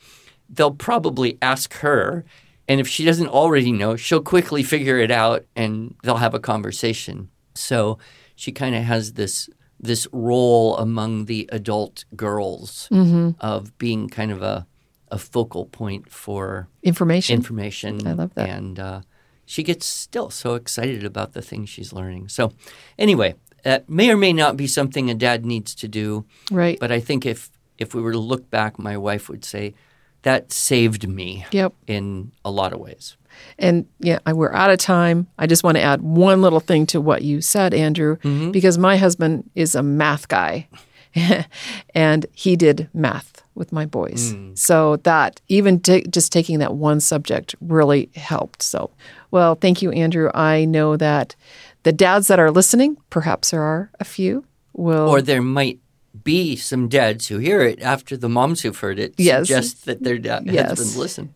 they'll 0.50 0.72
probably 0.72 1.38
ask 1.42 1.74
her. 1.76 2.26
And 2.68 2.80
if 2.80 2.88
she 2.88 3.06
doesn't 3.06 3.28
already 3.28 3.72
know, 3.72 3.96
she'll 3.96 4.22
quickly 4.22 4.64
figure 4.64 4.98
it 4.98 5.12
out 5.12 5.46
and 5.56 5.96
they'll 6.04 6.18
have 6.18 6.34
a 6.34 6.40
conversation. 6.40 7.30
So 7.54 8.00
she 8.36 8.52
kind 8.52 8.76
of 8.76 8.84
has 8.84 9.14
this 9.14 9.50
this 9.80 10.08
role 10.12 10.78
among 10.78 11.26
the 11.26 11.50
adult 11.52 12.06
girls 12.16 12.88
mm-hmm. 12.92 13.32
of 13.40 13.78
being 13.78 14.10
kind 14.10 14.32
of 14.32 14.42
a, 14.42 14.66
a 15.12 15.18
focal 15.18 15.66
point 15.66 16.12
for 16.12 16.68
Information. 16.84 17.36
information. 17.36 18.08
I 18.08 18.14
love 18.14 18.34
that. 18.36 18.50
And 18.50 18.80
uh, 18.80 19.02
she 19.46 19.62
gets 19.64 19.86
still 19.86 20.30
so 20.30 20.56
excited 20.56 21.04
about 21.04 21.34
the 21.34 21.42
things 21.42 21.70
she's 21.70 21.94
learning. 21.94 22.30
So, 22.30 22.52
anyway, 22.98 23.36
that 23.64 23.90
may 23.90 24.10
or 24.12 24.18
may 24.18 24.34
not 24.34 24.58
be 24.58 24.68
something 24.68 25.10
a 25.10 25.14
dad 25.16 25.46
needs 25.46 25.76
to 25.76 25.88
do. 25.88 26.26
right. 26.52 26.80
But 26.80 26.92
I 26.92 27.00
think 27.00 27.26
if 27.26 27.50
if 27.78 27.94
we 27.94 28.02
were 28.02 28.14
to 28.14 28.20
look 28.20 28.50
back, 28.50 28.80
my 28.80 28.96
wife 28.98 29.28
would 29.30 29.44
say 29.46 29.74
that 30.22 30.52
saved 30.52 31.08
me 31.08 31.46
Yep. 31.52 31.74
in 31.88 32.32
a 32.44 32.50
lot 32.50 32.74
of 32.74 32.80
ways. 32.80 33.18
And 33.60 33.86
yeah, 34.00 34.20
I- 34.26 34.34
we're 34.34 34.54
out 34.54 34.72
of 34.72 34.80
time. 34.80 35.28
I 35.38 35.46
just 35.46 35.64
want 35.64 35.76
to 35.78 35.84
add 35.84 36.02
one 36.02 36.42
little 36.42 36.62
thing 36.62 36.86
to 36.88 37.02
what 37.02 37.22
you 37.22 37.42
said, 37.42 37.74
Andrew, 37.74 38.18
because 38.52 38.78
my 38.78 38.96
husband 38.98 39.50
is 39.56 39.76
a 39.76 39.84
math 39.84 40.28
guy 40.30 40.68
and 41.94 42.26
he 42.34 42.56
did 42.56 42.90
math 42.94 43.35
with 43.56 43.72
my 43.72 43.86
boys. 43.86 44.32
Hmm. 44.32 44.54
So 44.56 44.98
that 44.98 45.42
even 45.48 45.80
ta 45.80 46.00
just 46.10 46.32
taking 46.32 46.60
that 46.60 46.76
one 46.76 47.00
subject 47.00 47.56
really 47.62 48.10
helped. 48.16 48.62
So, 48.62 48.92
well, 49.32 49.56
thank 49.56 49.82
you, 49.82 49.92
Andrew. 49.92 50.30
I 50.34 50.66
know 50.66 50.98
that 50.98 51.36
the 51.84 51.92
dads 51.94 52.28
that 52.28 52.40
are 52.40 52.52
listening, 52.52 52.98
perhaps 53.10 53.52
there 53.52 53.62
are 53.62 53.90
a 54.00 54.04
few, 54.06 54.44
will. 54.74 55.08
Or 55.10 55.22
there 55.22 55.42
might 55.42 55.80
be 56.24 56.56
some 56.56 56.88
dads 56.88 57.28
who 57.28 57.38
hear 57.40 57.62
it 57.62 57.82
after 57.82 58.16
the 58.16 58.30
moms 58.30 58.62
who've 58.62 58.78
heard 58.78 59.00
it 59.00 59.14
Yes. 59.18 59.48
suggest 59.48 59.86
that 59.86 60.04
their 60.04 60.18
dad 60.18 60.44
Yes. 60.46 60.70
husbands 60.70 60.98
listen. 60.98 61.30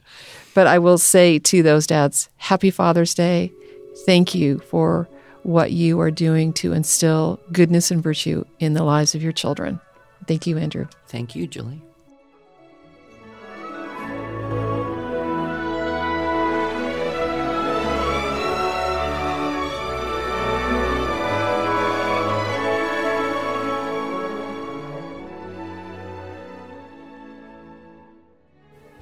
But 0.53 0.67
I 0.67 0.79
will 0.79 0.97
say 0.97 1.37
to 1.39 1.61
those 1.63 1.85
dads, 1.87 2.29
Happy 2.37 2.71
Father's 2.71 3.13
Day. 3.13 3.51
Thank 4.05 4.33
you 4.33 4.59
for 4.59 5.07
what 5.43 5.71
you 5.71 5.99
are 5.99 6.11
doing 6.11 6.53
to 6.53 6.73
instill 6.73 7.39
goodness 7.51 7.91
and 7.91 8.01
virtue 8.01 8.45
in 8.59 8.73
the 8.73 8.83
lives 8.83 9.15
of 9.15 9.21
your 9.21 9.31
children. 9.33 9.79
Thank 10.27 10.47
you, 10.47 10.57
Andrew. 10.57 10.87
Thank 11.07 11.35
you, 11.35 11.47
Julie. 11.47 11.81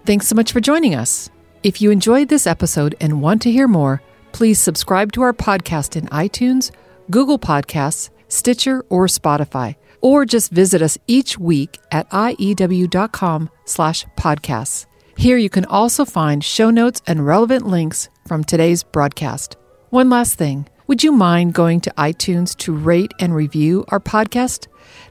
Thanks 0.07 0.25
so 0.29 0.35
much 0.35 0.53
for 0.53 0.61
joining 0.61 0.95
us. 0.95 1.29
If 1.63 1.81
you 1.81 1.91
enjoyed 1.91 2.29
this 2.29 2.47
episode 2.47 2.95
and 3.01 3.21
want 3.21 3.41
to 3.41 3.51
hear 3.51 3.67
more, 3.67 4.01
please 4.31 4.57
subscribe 4.57 5.11
to 5.11 5.21
our 5.21 5.33
podcast 5.33 5.97
in 5.97 6.05
iTunes, 6.05 6.71
Google 7.11 7.37
Podcasts, 7.37 8.09
Stitcher, 8.29 8.85
or 8.87 9.07
Spotify, 9.07 9.75
or 9.99 10.23
just 10.23 10.49
visit 10.49 10.81
us 10.81 10.97
each 11.07 11.37
week 11.37 11.77
at 11.91 12.09
iew.com 12.11 13.49
slash 13.65 14.05
podcasts. 14.17 14.85
Here 15.17 15.35
you 15.35 15.49
can 15.49 15.65
also 15.65 16.05
find 16.05 16.41
show 16.41 16.69
notes 16.69 17.01
and 17.05 17.25
relevant 17.25 17.67
links 17.67 18.07
from 18.25 18.45
today's 18.45 18.83
broadcast. 18.83 19.57
One 19.89 20.09
last 20.09 20.35
thing. 20.35 20.69
Would 20.87 21.03
you 21.03 21.11
mind 21.11 21.53
going 21.53 21.81
to 21.81 21.93
iTunes 21.97 22.55
to 22.59 22.73
rate 22.73 23.11
and 23.19 23.35
review 23.35 23.83
our 23.89 23.99
podcast? 23.99 24.67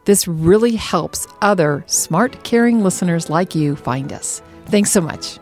This 0.06 0.26
really 0.26 0.76
helps 0.76 1.26
other 1.42 1.84
smart, 1.86 2.44
caring 2.44 2.82
listeners 2.82 3.28
like 3.28 3.54
you 3.54 3.76
find 3.76 4.10
us. 4.10 4.40
Thanks 4.66 4.90
so 4.90 5.00
much. 5.00 5.38